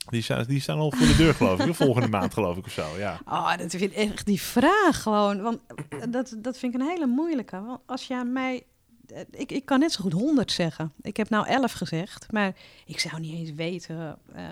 Die 0.10 0.22
staan, 0.22 0.44
die 0.44 0.60
staan 0.60 0.78
al 0.80 0.91
voor 0.91 1.08
de 1.08 1.15
deur, 1.15 1.34
geloof 1.34 1.60
ik. 1.60 1.70
of 1.70 1.78
Volgende 1.78 2.08
maand, 2.17 2.34
geloof 2.34 2.58
ik, 2.58 2.65
of 2.65 2.72
zo. 2.72 2.98
Ja. 2.98 3.20
Oh, 3.26 3.58
dat 3.58 3.70
vind 3.72 3.82
ik 3.82 3.94
echt 3.94 4.26
die 4.26 4.41
vraag 4.41 5.02
gewoon. 5.02 5.41
Want 5.41 5.60
dat, 6.10 6.36
dat 6.38 6.58
vind 6.58 6.74
ik 6.76 6.82
een 6.82 6.88
hele 6.88 7.06
moeilijke. 7.08 7.62
Want 7.62 7.80
als 7.86 8.12
aan 8.12 8.34
mij. 8.34 8.63
eh, 9.08 9.22
Ik, 9.32 9.52
ik 9.52 9.65
kan 9.65 9.80
net 9.80 9.91
zo 9.91 10.02
goed 10.02 10.13
100 10.13 10.52
zeggen. 10.52 10.94
Ik 11.02 11.17
heb 11.17 11.30
nou 11.30 11.48
11 11.48 11.72
gezegd. 11.72 12.32
Maar 12.32 12.56
ik 12.86 13.00
zou 13.00 13.20
niet 13.20 13.34
eens 13.34 13.52
weten 13.52 14.17
eh, 14.34 14.44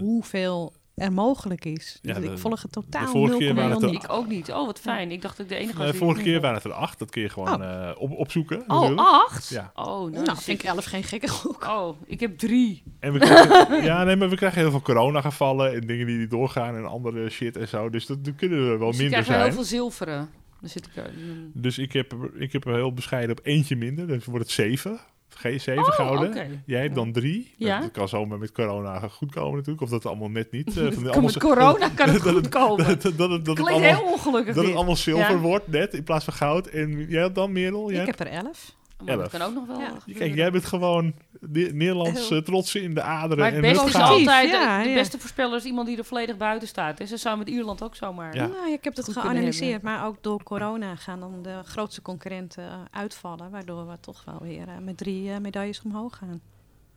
hoeveel 0.00 0.72
er 0.96 1.12
mogelijk 1.12 1.64
is. 1.64 1.98
Ja, 2.02 2.14
Dus 2.14 2.24
de- 2.24 2.30
ik 2.32 2.38
volg 2.38 2.62
het 2.62 2.72
totaal 2.72 3.06
vorige 3.08 3.38
keer 3.38 3.48
0,0 3.54 3.54
waren 3.56 3.70
het 3.82 3.90
niet. 3.90 4.02
Ik 4.04 4.12
ook 4.12 4.28
niet. 4.28 4.52
Oh, 4.52 4.66
wat 4.66 4.80
fijn. 4.80 5.10
Ik 5.10 5.22
dacht 5.22 5.36
dat 5.36 5.46
ik 5.46 5.52
de 5.52 5.58
enige 5.58 5.76
was. 5.76 5.86
Eh, 5.86 5.90
die 5.92 6.00
vorige 6.00 6.22
keer 6.22 6.32
niet 6.32 6.40
waren 6.42 6.56
het 6.56 6.64
er 6.66 6.72
acht. 6.72 6.98
Dat 6.98 7.10
kun 7.10 7.22
je 7.22 7.28
gewoon 7.28 7.62
eh, 7.62 7.90
op, 7.98 8.10
opzoeken. 8.12 8.60
Oh, 8.60 8.68
natuurlijk. 8.68 9.00
acht? 9.08 9.48
Ja. 9.48 9.72
Oh, 9.74 9.84
nou, 9.86 10.10
Nou, 10.10 10.24
dan 10.24 10.36
vind 10.36 10.62
ik 10.62 10.68
11 10.68 10.84
geen 10.84 11.02
gekke 11.04 11.28
gok. 11.28 11.64
Oh, 11.68 11.96
ik 12.06 12.20
heb 12.20 12.38
drie. 12.38 12.82
En 13.00 13.12
we 13.12 13.18
krijgen, 13.18 13.82
ja, 13.90 14.04
nee, 14.04 14.16
maar 14.16 14.28
we 14.30 14.36
krijgen 14.36 14.60
heel 14.60 14.70
veel 14.70 14.82
coronagevallen 14.82 15.74
en 15.74 15.80
dingen 15.86 16.06
die 16.06 16.18
niet 16.18 16.30
doorgaan 16.30 16.76
en 16.76 16.86
andere 16.86 17.30
shit 17.30 17.56
en 17.56 17.68
zo. 17.68 17.90
Dus 17.90 18.06
dat, 18.06 18.24
dat 18.24 18.34
kunnen 18.36 18.58
er 18.58 18.78
wel 18.78 18.86
Dus 18.90 18.96
ik 18.96 19.02
minder 19.02 19.22
krijg 19.22 19.26
wel 19.26 19.36
heel 19.36 19.44
zijn. 19.44 19.52
veel 19.52 19.64
zilveren. 19.78 20.28
Dan 20.60 20.68
zit 20.70 20.86
ik 20.86 20.92
mm. 20.96 21.50
Dus 21.54 21.78
ik 21.78 21.92
heb, 21.92 22.12
er- 22.12 22.40
ik 22.40 22.52
heb 22.52 22.66
er 22.66 22.74
heel 22.74 22.92
bescheiden 22.92 23.38
op 23.38 23.46
eentje 23.46 23.76
minder. 23.76 24.06
Dus 24.06 24.24
wordt 24.24 24.44
het 24.44 24.52
zeven. 24.54 25.00
Geen 25.38 25.60
zeven 25.60 25.82
Oh, 25.82 25.88
gouden. 25.92 26.28
oké. 26.28 26.46
Jij 26.66 26.80
hebt 26.82 26.94
dan 26.94 27.12
drie. 27.12 27.54
Ja. 27.56 27.80
Dat 27.80 27.90
kan 27.90 28.08
zomaar 28.08 28.38
met 28.38 28.52
corona 28.52 28.98
goed 29.08 29.32
komen 29.32 29.54
natuurlijk. 29.56 29.82
Of 29.82 29.90
dat 29.90 30.06
allemaal 30.06 30.28
net 30.30 30.50
niet. 30.52 30.72
van 30.72 30.82
allemaal 30.96 31.20
met 31.22 31.38
corona 31.38 31.88
kan 31.88 32.08
het 32.08 32.22
goed 32.22 32.48
komen. 32.58 32.86
Dat, 32.86 33.02
dat, 33.02 33.18
dat, 33.18 33.30
het- 33.30 33.44
dat 33.44 33.56
het 33.56 33.66
Klinkt 33.66 33.84
allemaal, 33.84 34.02
heel 34.04 34.12
ongelukkig 34.12 34.54
dat 34.54 34.64
het 34.64 34.74
allemaal 34.74 34.96
zilver 34.96 35.30
Ja. 35.34 35.38
wordt 35.38 35.68
net 35.68 35.94
in 35.94 36.02
plaats 36.04 36.24
van 36.24 36.34
goud. 36.34 36.66
En 36.66 37.06
jij 37.08 37.22
hebt 37.22 37.34
dan 37.34 37.52
Merel? 37.52 37.90
Jij 37.92 38.00
Ik 38.00 38.06
heb 38.06 38.20
er 38.20 38.26
11. 38.26 38.74
Maar 39.04 39.16
dat 39.16 39.30
kan 39.30 39.42
ook 39.42 39.54
nog 39.54 39.66
wel 39.66 39.80
Ja. 39.80 39.92
Kijk, 40.14 40.34
jij 40.34 40.50
bent 40.50 40.64
gewoon 40.64 41.14
Ne- 41.40 41.70
Nederlands 41.72 42.28
Heel- 42.28 42.38
eh, 42.38 42.44
trotsen 42.44 42.82
in 42.82 42.94
de 42.94 43.02
aderen. 43.02 43.38
Maar 43.38 43.46
het 43.46 43.54
en 43.54 43.60
beste 43.60 43.84
het 43.84 43.94
is 43.94 44.00
altijd, 44.00 44.50
de- 44.50 44.56
ja, 44.56 44.82
de, 44.82 44.92
beste 44.94 45.18
voorspeller 45.18 45.56
is 45.56 45.64
iemand 45.64 45.86
die 45.86 45.96
er 45.98 46.04
volledig 46.04 46.36
buiten 46.36 46.68
staat. 46.68 46.96
Dus 46.98 47.10
dat 47.10 47.18
zou 47.18 47.38
met 47.38 47.48
Ierland 47.48 47.82
ook 47.82 47.94
zomaar. 47.94 48.34
Ja. 48.34 48.46
Nou, 48.46 48.72
ik 48.72 48.84
heb 48.84 48.96
het 48.96 49.12
geanalyseerd. 49.12 49.82
Maar 49.82 50.06
ook 50.06 50.22
door 50.22 50.42
corona 50.42 50.96
gaan 50.96 51.20
dan 51.20 51.42
de 51.42 51.60
grootste 51.64 52.02
concurrenten 52.02 52.64
eh, 52.64 52.78
uitvallen. 52.90 53.50
Waardoor 53.50 53.88
we 53.88 54.00
toch 54.00 54.24
wel 54.24 54.38
weer 54.42 54.68
eh, 54.68 54.78
met 54.78 54.96
drie 54.96 55.40
medailles 55.40 55.82
omhoog 55.84 56.16
gaan. 56.16 56.40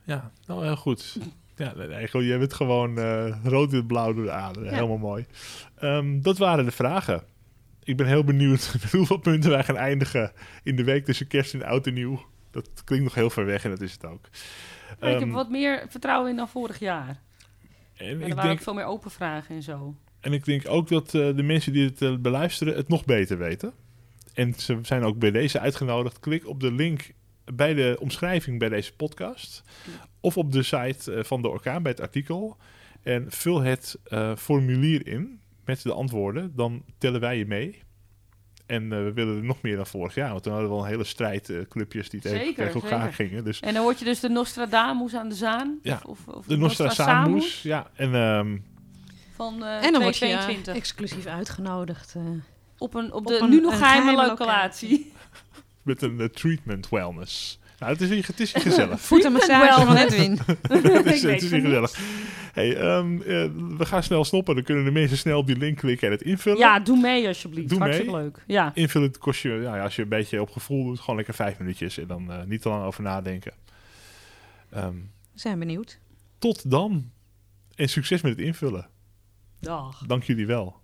Ja, 0.04 0.32
nou 0.46 0.66
heel 0.66 0.76
goed. 0.76 1.18
Ja, 1.56 1.74
gewoon, 1.78 2.26
jij 2.26 2.40
bent 2.40 2.54
gewoon 2.54 2.98
eh, 2.98 3.36
rood 3.44 3.74
en 3.74 3.86
blauw 3.86 4.14
door 4.14 4.24
de 4.24 4.32
aderen. 4.32 4.68
Ja. 4.70 4.74
Helemaal 4.76 4.98
mooi. 4.98 5.26
Ehm, 5.76 6.22
dat 6.22 6.38
waren 6.38 6.66
de 6.66 6.72
vragen. 6.72 7.24
Ik 7.84 7.98
ben 7.98 8.08
heel 8.08 8.24
benieuwd 8.24 8.70
met 8.74 8.92
hoeveel 8.92 9.18
punten 9.18 9.50
wij 9.50 9.64
gaan 9.64 9.78
eindigen 9.78 10.32
in 10.64 10.76
de 10.76 10.84
week 10.84 11.06
tussen 11.06 11.28
kerst 11.28 11.54
en 11.54 11.64
oud 11.64 11.88
en 11.88 11.94
nieuw. 11.94 12.26
Dat 12.52 12.70
klinkt 12.84 13.06
nog 13.06 13.16
heel 13.16 13.30
ver 13.30 13.46
weg 13.46 13.64
en 13.64 13.70
dat 13.70 13.82
is 13.82 13.92
het 13.92 14.06
ook. 14.06 14.30
Maar 15.00 15.10
ik 15.10 15.16
heb 15.16 15.22
Ehm, 15.28 15.32
wat 15.32 15.50
meer 15.50 15.86
vertrouwen 15.90 16.30
in 16.30 16.36
dan 16.36 16.50
vorig 16.50 16.80
jaar. 16.80 17.08
en, 17.08 18.06
En 18.08 18.08
er 18.08 18.14
ik 18.14 18.20
waren 18.20 18.36
denk, 18.36 18.52
ook 18.52 18.62
veel 18.62 18.74
meer 18.74 18.86
open 18.86 19.12
vragen 19.12 19.56
en 19.56 19.64
zo. 19.64 19.96
en 20.20 20.34
ik 20.34 20.46
denk 20.46 20.68
ook 20.68 20.88
dat 20.88 21.06
eh, 21.14 21.36
de 21.36 21.44
mensen 21.44 21.74
die 21.74 21.86
het 21.86 22.02
eh, 22.02 22.16
beluisteren 22.16 22.76
het 22.76 22.88
nog 22.88 23.06
beter 23.06 23.38
weten. 23.38 23.74
En 24.34 24.54
ze 24.54 24.80
zijn 24.82 25.04
ook 25.04 25.20
bij 25.20 25.32
deze 25.32 25.60
uitgenodigd. 25.60 26.20
Klik 26.20 26.48
op 26.48 26.60
de 26.60 26.72
link 26.72 27.12
bij 27.54 27.74
de 27.74 27.98
omschrijving 28.00 28.60
bij 28.60 28.70
deze 28.70 28.96
podcast. 28.96 29.64
Of 30.20 30.38
op 30.38 30.52
de 30.52 30.64
site 30.64 31.14
eh, 31.14 31.24
van 31.24 31.42
de 31.42 31.48
orkaan 31.48 31.84
bij 31.84 31.92
het 31.92 32.02
artikel. 32.02 32.58
En 33.04 33.26
vul 33.32 33.62
het 33.62 34.00
formulier 34.38 35.08
in 35.08 35.40
met 35.70 35.82
de 35.84 35.94
antwoorden. 35.94 36.52
Dan 36.56 36.84
tellen 36.98 37.20
wij 37.20 37.38
je 37.38 37.46
mee. 37.46 37.82
En 38.66 38.84
eh, 38.94 39.04
we 39.04 39.14
willen 39.14 39.36
er 39.38 39.44
nog 39.44 39.62
meer 39.62 39.76
dan 39.76 39.88
vorig 39.88 40.16
jaar. 40.16 40.30
Want 40.32 40.44
toen 40.44 40.52
hadden 40.52 40.70
we 40.72 40.76
al 40.78 40.84
een 40.84 40.90
hele 40.90 41.04
strijd 41.04 41.50
eh, 41.50 41.58
clubjes 41.70 42.10
die 42.10 42.22
tegen, 42.22 42.40
Zeker, 42.40 42.66
tegen 42.66 42.82
elkaar 42.82 43.12
zeker. 43.12 43.26
gingen. 43.28 43.44
Dus 43.44 43.60
En 43.60 43.74
dan 43.74 43.84
word 43.84 44.00
je 44.00 44.06
dus 44.06 44.20
de 44.20 44.30
Nostradamus 44.30 45.16
aan 45.16 45.30
de 45.30 45.36
Zaan. 45.36 45.80
Ja, 45.82 46.02
Of, 46.06 46.28
of, 46.28 46.36
of 46.36 46.46
de 46.46 46.58
Nostradamus. 46.58 47.62
Ja, 47.62 47.90
en 47.96 48.14
ehm, 48.16 48.58
Van 49.36 49.64
eh 49.64 49.84
en 49.86 49.92
dan 49.92 50.02
word 50.02 50.14
je 50.18 50.20
2022. 50.26 50.76
exclusief 50.76 51.26
uitgenodigd. 51.26 52.14
eh. 52.16 52.22
op 52.78 52.94
een, 52.94 53.06
op 53.06 53.14
op 53.14 53.28
de 53.28 53.38
een- 53.40 53.50
nu 53.50 53.62
nog 53.62 53.78
geheime, 53.78 54.10
geheime 54.12 54.28
locatie. 54.28 55.12
met 55.84 56.02
een 56.02 56.30
treatment 56.34 56.90
wellness. 56.90 57.60
Nou, 57.80 57.92
het 57.92 58.02
is 58.02 58.10
hier, 58.10 58.26
het 58.28 58.40
is 58.40 58.54
hier 58.54 58.62
gezellig. 58.62 59.02
Voetenmassage 59.10 59.86
van 59.86 59.96
Edwin. 59.98 60.40
het 60.72 61.06
is, 61.06 61.24
het 61.24 61.42
is 61.42 61.52
hier 61.52 61.62
gezellig. 61.62 62.00
Hey, 62.54 62.76
ehm, 62.78 63.22
eh, 63.22 63.28
we 63.78 63.86
gaan 63.86 64.04
snel 64.04 64.24
stoppen. 64.26 64.56
Dan 64.56 64.64
kunnen 64.64 64.84
de 64.86 64.92
mensen 64.92 65.18
snel 65.18 65.38
op 65.38 65.48
die 65.48 65.58
link 65.58 65.78
klikken 65.78 66.08
en 66.08 66.14
het 66.14 66.24
invullen. 66.24 66.60
Ja, 66.60 66.80
doe 66.80 67.00
mee 67.00 67.28
alsjeblieft. 67.28 67.70
Doe 67.70 67.80
Hartstikke 67.80 68.12
mee. 68.12 68.22
leuk. 68.22 68.44
Ja. 68.48 68.72
Invullen 68.74 69.18
kost 69.18 69.42
je, 69.42 69.50
ja, 69.50 69.76
ja, 69.76 69.84
als 69.84 69.96
je 69.96 70.02
een 70.02 70.10
beetje 70.10 70.42
op 70.42 70.50
gevoel 70.50 70.84
doet, 70.86 71.00
gewoon 71.00 71.16
lekker 71.16 71.34
vijf 71.34 71.60
minuutjes. 71.60 71.98
En 71.98 72.08
dan 72.08 72.32
eh, 72.32 72.44
niet 72.44 72.62
te 72.62 72.70
lang 72.70 72.84
over 72.86 73.04
nadenken. 73.04 73.52
Ehm, 74.70 74.94
We 75.34 75.40
zijn 75.40 75.60
benieuwd. 75.60 76.00
tot 76.40 76.70
dan. 76.72 77.12
En 77.76 77.90
succes 77.90 78.22
met 78.22 78.32
het 78.32 78.42
invullen. 78.42 78.88
Dag. 79.60 80.04
Dank 80.08 80.24
jullie 80.24 80.46
wel. 80.48 80.82